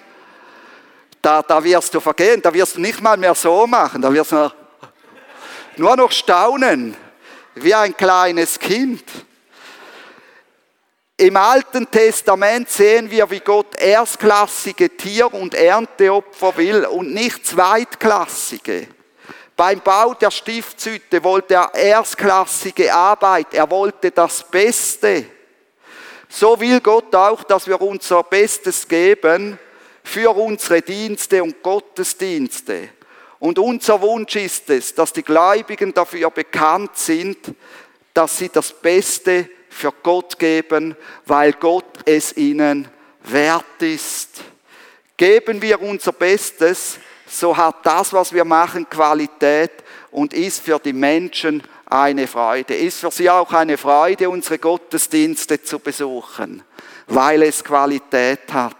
da, 1.22 1.40
da 1.40 1.64
wirst 1.64 1.94
du 1.94 2.00
vergehen, 2.00 2.42
da 2.42 2.52
wirst 2.52 2.76
du 2.76 2.80
nicht 2.82 3.00
mal 3.00 3.16
mehr 3.16 3.34
so 3.34 3.66
machen, 3.66 4.02
da 4.02 4.12
wirst 4.12 4.32
du 4.32 4.52
nur 5.78 5.96
noch 5.96 6.12
staunen, 6.12 6.94
wie 7.62 7.74
ein 7.74 7.96
kleines 7.96 8.58
Kind. 8.58 9.04
Im 11.16 11.36
Alten 11.36 11.90
Testament 11.90 12.70
sehen 12.70 13.10
wir, 13.10 13.28
wie 13.30 13.40
Gott 13.40 13.74
erstklassige 13.74 14.96
Tier- 14.96 15.34
und 15.34 15.52
Ernteopfer 15.52 16.56
will 16.56 16.84
und 16.84 17.12
nicht 17.12 17.44
zweitklassige. 17.44 18.86
Beim 19.56 19.80
Bau 19.80 20.14
der 20.14 20.30
Stiftshütte 20.30 21.24
wollte 21.24 21.54
er 21.54 21.74
erstklassige 21.74 22.94
Arbeit, 22.94 23.52
er 23.52 23.68
wollte 23.68 24.12
das 24.12 24.48
Beste. 24.48 25.24
So 26.28 26.60
will 26.60 26.80
Gott 26.80 27.12
auch, 27.14 27.42
dass 27.42 27.66
wir 27.66 27.80
unser 27.80 28.22
Bestes 28.22 28.86
geben 28.86 29.58
für 30.04 30.30
unsere 30.36 30.82
Dienste 30.82 31.42
und 31.42 31.60
Gottesdienste. 31.62 32.90
Und 33.40 33.58
unser 33.58 34.00
Wunsch 34.00 34.36
ist 34.36 34.68
es, 34.70 34.94
dass 34.94 35.12
die 35.12 35.22
Gläubigen 35.22 35.94
dafür 35.94 36.30
bekannt 36.30 36.96
sind, 36.96 37.38
dass 38.12 38.38
sie 38.38 38.48
das 38.48 38.72
Beste 38.72 39.48
für 39.68 39.92
Gott 40.02 40.38
geben, 40.38 40.96
weil 41.24 41.52
Gott 41.52 41.84
es 42.04 42.36
ihnen 42.36 42.88
wert 43.22 43.80
ist. 43.80 44.40
Geben 45.16 45.62
wir 45.62 45.80
unser 45.80 46.12
Bestes, 46.12 46.98
so 47.28 47.56
hat 47.56 47.84
das, 47.84 48.12
was 48.12 48.32
wir 48.32 48.44
machen, 48.44 48.88
Qualität 48.88 49.72
und 50.10 50.32
ist 50.32 50.60
für 50.62 50.78
die 50.78 50.92
Menschen 50.92 51.62
eine 51.86 52.26
Freude. 52.26 52.74
Ist 52.74 53.00
für 53.00 53.10
sie 53.10 53.28
auch 53.30 53.52
eine 53.52 53.76
Freude, 53.76 54.30
unsere 54.30 54.58
Gottesdienste 54.58 55.62
zu 55.62 55.78
besuchen, 55.78 56.62
weil 57.06 57.42
es 57.42 57.62
Qualität 57.62 58.52
hat. 58.52 58.77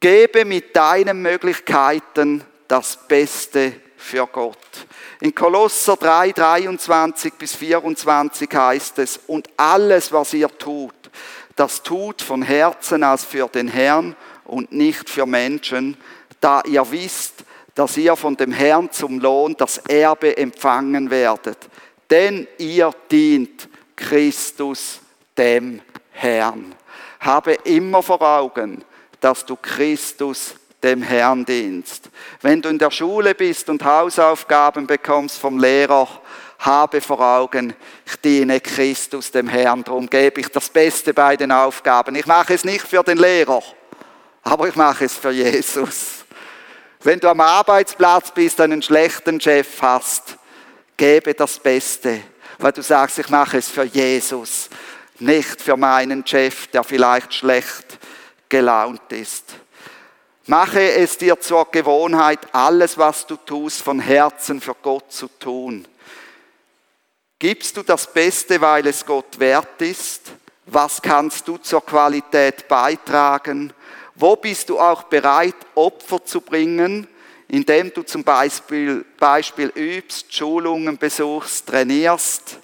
Gebe 0.00 0.46
mit 0.46 0.74
deinen 0.74 1.20
Möglichkeiten 1.20 2.42
das 2.66 2.98
Beste 3.06 3.74
für 3.98 4.26
Gott. 4.26 4.56
In 5.20 5.34
Kolosser 5.34 5.96
3, 5.96 6.32
23 6.32 7.34
bis 7.34 7.54
24 7.54 8.48
heißt 8.50 8.98
es, 9.00 9.20
und 9.26 9.50
alles, 9.58 10.10
was 10.10 10.32
ihr 10.32 10.48
tut, 10.48 10.94
das 11.54 11.82
tut 11.82 12.22
von 12.22 12.40
Herzen 12.40 13.04
aus 13.04 13.24
für 13.24 13.46
den 13.48 13.68
Herrn 13.68 14.16
und 14.46 14.72
nicht 14.72 15.10
für 15.10 15.26
Menschen, 15.26 15.98
da 16.40 16.62
ihr 16.64 16.90
wisst, 16.90 17.44
dass 17.74 17.98
ihr 17.98 18.16
von 18.16 18.34
dem 18.36 18.52
Herrn 18.52 18.90
zum 18.90 19.20
Lohn 19.20 19.54
das 19.58 19.76
Erbe 19.76 20.34
empfangen 20.34 21.10
werdet. 21.10 21.58
Denn 22.08 22.48
ihr 22.56 22.90
dient 23.10 23.68
Christus 23.94 25.00
dem 25.36 25.82
Herrn. 26.10 26.74
Habe 27.20 27.52
immer 27.64 28.02
vor 28.02 28.22
Augen, 28.22 28.82
dass 29.20 29.44
du 29.44 29.56
Christus 29.56 30.54
dem 30.82 31.02
Herrn 31.02 31.44
dienst. 31.44 32.08
Wenn 32.40 32.62
du 32.62 32.68
in 32.68 32.78
der 32.78 32.90
Schule 32.90 33.34
bist 33.34 33.68
und 33.68 33.84
Hausaufgaben 33.84 34.86
bekommst 34.86 35.38
vom 35.38 35.58
Lehrer, 35.58 36.08
habe 36.60 37.00
vor 37.00 37.20
Augen, 37.20 37.74
ich 38.06 38.16
diene 38.16 38.60
Christus 38.60 39.30
dem 39.30 39.48
Herrn, 39.48 39.84
darum 39.84 40.08
gebe 40.08 40.40
ich 40.40 40.48
das 40.48 40.68
Beste 40.68 41.14
bei 41.14 41.36
den 41.36 41.52
Aufgaben. 41.52 42.14
Ich 42.16 42.26
mache 42.26 42.54
es 42.54 42.64
nicht 42.64 42.86
für 42.86 43.02
den 43.02 43.18
Lehrer, 43.18 43.62
aber 44.42 44.68
ich 44.68 44.76
mache 44.76 45.06
es 45.06 45.14
für 45.14 45.30
Jesus. 45.30 46.24
Wenn 47.02 47.18
du 47.18 47.28
am 47.28 47.40
Arbeitsplatz 47.40 48.30
bist, 48.30 48.60
einen 48.60 48.82
schlechten 48.82 49.40
Chef 49.40 49.80
hast, 49.80 50.36
gebe 50.98 51.32
das 51.32 51.58
Beste, 51.58 52.20
weil 52.58 52.72
du 52.72 52.82
sagst, 52.82 53.18
ich 53.18 53.30
mache 53.30 53.56
es 53.56 53.68
für 53.68 53.84
Jesus, 53.84 54.68
nicht 55.18 55.62
für 55.62 55.78
meinen 55.78 56.26
Chef, 56.26 56.66
der 56.68 56.84
vielleicht 56.84 57.32
schlecht 57.32 57.99
gelaunt 58.50 59.10
ist. 59.10 59.54
Mache 60.46 60.82
es 60.82 61.16
dir 61.16 61.40
zur 61.40 61.70
Gewohnheit, 61.70 62.40
alles, 62.52 62.98
was 62.98 63.26
du 63.26 63.36
tust, 63.36 63.82
von 63.82 64.00
Herzen 64.00 64.60
für 64.60 64.74
Gott 64.74 65.12
zu 65.12 65.28
tun. 65.28 65.86
Gibst 67.38 67.76
du 67.76 67.82
das 67.82 68.12
Beste, 68.12 68.60
weil 68.60 68.86
es 68.86 69.06
Gott 69.06 69.38
wert 69.38 69.80
ist? 69.80 70.32
Was 70.66 71.00
kannst 71.00 71.48
du 71.48 71.56
zur 71.56 71.84
Qualität 71.84 72.68
beitragen? 72.68 73.72
Wo 74.14 74.36
bist 74.36 74.68
du 74.68 74.78
auch 74.78 75.04
bereit, 75.04 75.54
Opfer 75.74 76.24
zu 76.24 76.40
bringen, 76.42 77.06
indem 77.48 77.94
du 77.94 78.02
zum 78.02 78.24
Beispiel, 78.24 79.06
Beispiel 79.18 79.68
übst, 79.74 80.34
Schulungen 80.34 80.98
besuchst, 80.98 81.68
trainierst? 81.68 82.58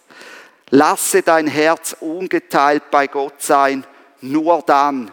Lasse 0.71 1.23
dein 1.23 1.47
Herz 1.47 1.97
ungeteilt 2.01 2.91
bei 2.91 3.07
Gott 3.07 3.41
sein, 3.41 3.87
nur 4.21 4.63
dann 4.67 5.13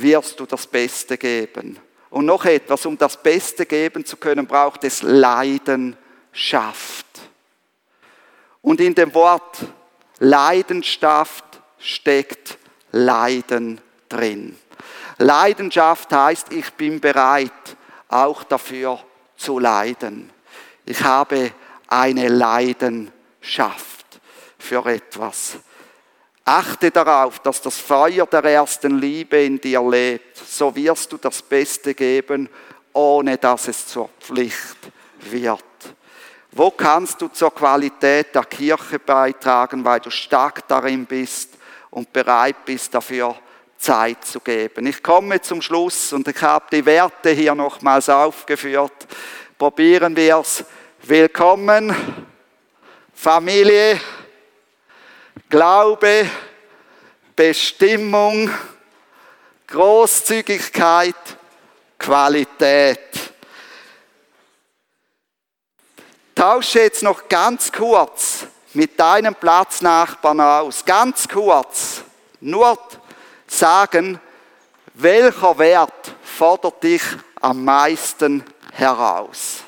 wirst 0.00 0.40
du 0.40 0.46
das 0.46 0.66
Beste 0.66 1.18
geben. 1.18 1.78
Und 2.10 2.26
noch 2.26 2.44
etwas, 2.44 2.86
um 2.86 2.96
das 2.96 3.22
Beste 3.22 3.66
geben 3.66 4.04
zu 4.04 4.16
können, 4.16 4.46
braucht 4.46 4.84
es 4.84 5.02
Leidenschaft. 5.02 7.06
Und 8.62 8.80
in 8.80 8.94
dem 8.94 9.12
Wort 9.14 9.58
Leidenschaft 10.18 11.44
steckt 11.78 12.58
Leiden 12.92 13.80
drin. 14.08 14.56
Leidenschaft 15.18 16.12
heißt, 16.12 16.52
ich 16.52 16.72
bin 16.74 17.00
bereit, 17.00 17.52
auch 18.08 18.44
dafür 18.44 19.00
zu 19.36 19.58
leiden. 19.58 20.30
Ich 20.86 21.02
habe 21.02 21.52
eine 21.88 22.28
Leidenschaft 22.28 24.20
für 24.58 24.86
etwas. 24.86 25.58
Achte 26.48 26.90
darauf, 26.90 27.40
dass 27.40 27.60
das 27.60 27.76
Feuer 27.76 28.24
der 28.24 28.42
ersten 28.42 28.98
Liebe 28.98 29.36
in 29.44 29.60
dir 29.60 29.82
lebt. 29.82 30.34
So 30.38 30.74
wirst 30.74 31.12
du 31.12 31.18
das 31.18 31.42
Beste 31.42 31.92
geben, 31.92 32.48
ohne 32.94 33.36
dass 33.36 33.68
es 33.68 33.86
zur 33.86 34.08
Pflicht 34.18 34.78
wird. 35.20 35.62
Wo 36.52 36.70
kannst 36.70 37.20
du 37.20 37.28
zur 37.28 37.54
Qualität 37.54 38.34
der 38.34 38.44
Kirche 38.44 38.98
beitragen, 38.98 39.84
weil 39.84 40.00
du 40.00 40.08
stark 40.08 40.66
darin 40.68 41.04
bist 41.04 41.50
und 41.90 42.10
bereit 42.14 42.64
bist 42.64 42.94
dafür 42.94 43.36
Zeit 43.76 44.24
zu 44.24 44.40
geben? 44.40 44.86
Ich 44.86 45.02
komme 45.02 45.42
zum 45.42 45.60
Schluss 45.60 46.14
und 46.14 46.26
ich 46.28 46.40
habe 46.40 46.64
die 46.72 46.86
Werte 46.86 47.28
hier 47.28 47.54
nochmals 47.54 48.08
aufgeführt. 48.08 49.06
Probieren 49.58 50.16
wir 50.16 50.38
es. 50.38 50.64
Willkommen, 51.02 51.94
Familie, 53.12 54.00
Glaube, 55.48 56.28
Bestimmung, 57.34 58.50
Großzügigkeit, 59.66 61.14
Qualität. 61.98 63.00
Tausche 66.34 66.80
jetzt 66.80 67.02
noch 67.02 67.28
ganz 67.28 67.72
kurz 67.72 68.44
mit 68.74 69.00
deinem 69.00 69.34
Platznachbarn 69.34 70.40
aus. 70.40 70.84
Ganz 70.84 71.26
kurz. 71.26 72.02
Nur 72.40 72.78
sagen, 73.46 74.20
welcher 74.92 75.58
Wert 75.58 76.14
fordert 76.22 76.82
dich 76.82 77.02
am 77.40 77.64
meisten 77.64 78.44
heraus? 78.72 79.64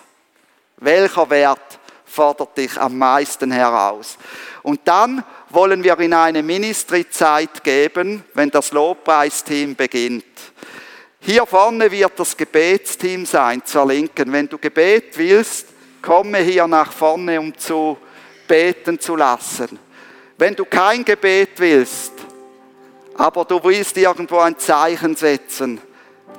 Welcher 0.76 1.31
Wert 1.31 1.78
fordert 2.05 2.57
dich 2.59 2.78
am 2.78 2.99
meisten 2.99 3.51
heraus? 3.51 4.18
Und 4.62 4.87
dann 4.87 5.24
wollen 5.51 5.82
wir 5.82 5.98
in 5.98 6.14
eine 6.14 6.42
Ministry-Zeit 6.42 7.62
geben, 7.62 8.24
wenn 8.34 8.51
das 8.51 8.72
Lobpreisteam 8.72 9.74
beginnt. 9.74 10.24
Hier 11.20 11.44
vorne 11.44 11.90
wird 11.90 12.18
das 12.18 12.36
Gebetsteam 12.36 13.26
sein, 13.26 13.62
zur 13.64 13.86
Linken. 13.86 14.32
Wenn 14.32 14.48
du 14.48 14.59
Gebet 14.59 15.18
willst, 15.18 15.66
komme 16.01 16.38
hier 16.38 16.66
nach 16.66 16.92
vorne, 16.92 17.38
um 17.38 17.57
zu 17.57 17.98
beten 18.48 18.98
zu 18.98 19.16
lassen. 19.16 19.78
Wenn 20.38 20.55
du 20.55 20.64
kein 20.64 21.05
Gebet 21.05 21.51
willst, 21.59 22.12
aber 23.14 23.44
du 23.44 23.62
willst 23.62 23.96
irgendwo 23.98 24.38
ein 24.38 24.59
Zeichen 24.59 25.14
setzen, 25.14 25.80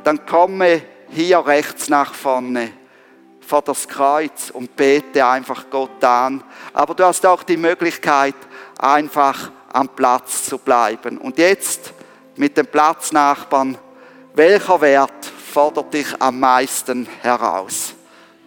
dann 0.03 0.25
komme 0.25 0.81
hier 1.09 1.45
rechts 1.45 1.89
nach 1.89 2.13
vorne 2.13 2.71
vor 3.51 3.61
das 3.61 3.85
Kreuz 3.85 4.49
und 4.49 4.77
bete 4.77 5.25
einfach 5.25 5.65
Gott 5.69 6.01
an. 6.05 6.41
Aber 6.71 6.93
du 6.93 7.03
hast 7.03 7.25
auch 7.25 7.43
die 7.43 7.57
Möglichkeit, 7.57 8.35
einfach 8.81 9.51
am 9.71 9.87
Platz 9.89 10.45
zu 10.45 10.57
bleiben. 10.57 11.17
Und 11.17 11.37
jetzt 11.37 11.93
mit 12.35 12.57
dem 12.57 12.67
Platznachbarn, 12.67 13.77
welcher 14.33 14.81
Wert 14.81 15.25
fordert 15.25 15.93
dich 15.93 16.07
am 16.19 16.39
meisten 16.39 17.07
heraus? 17.21 17.93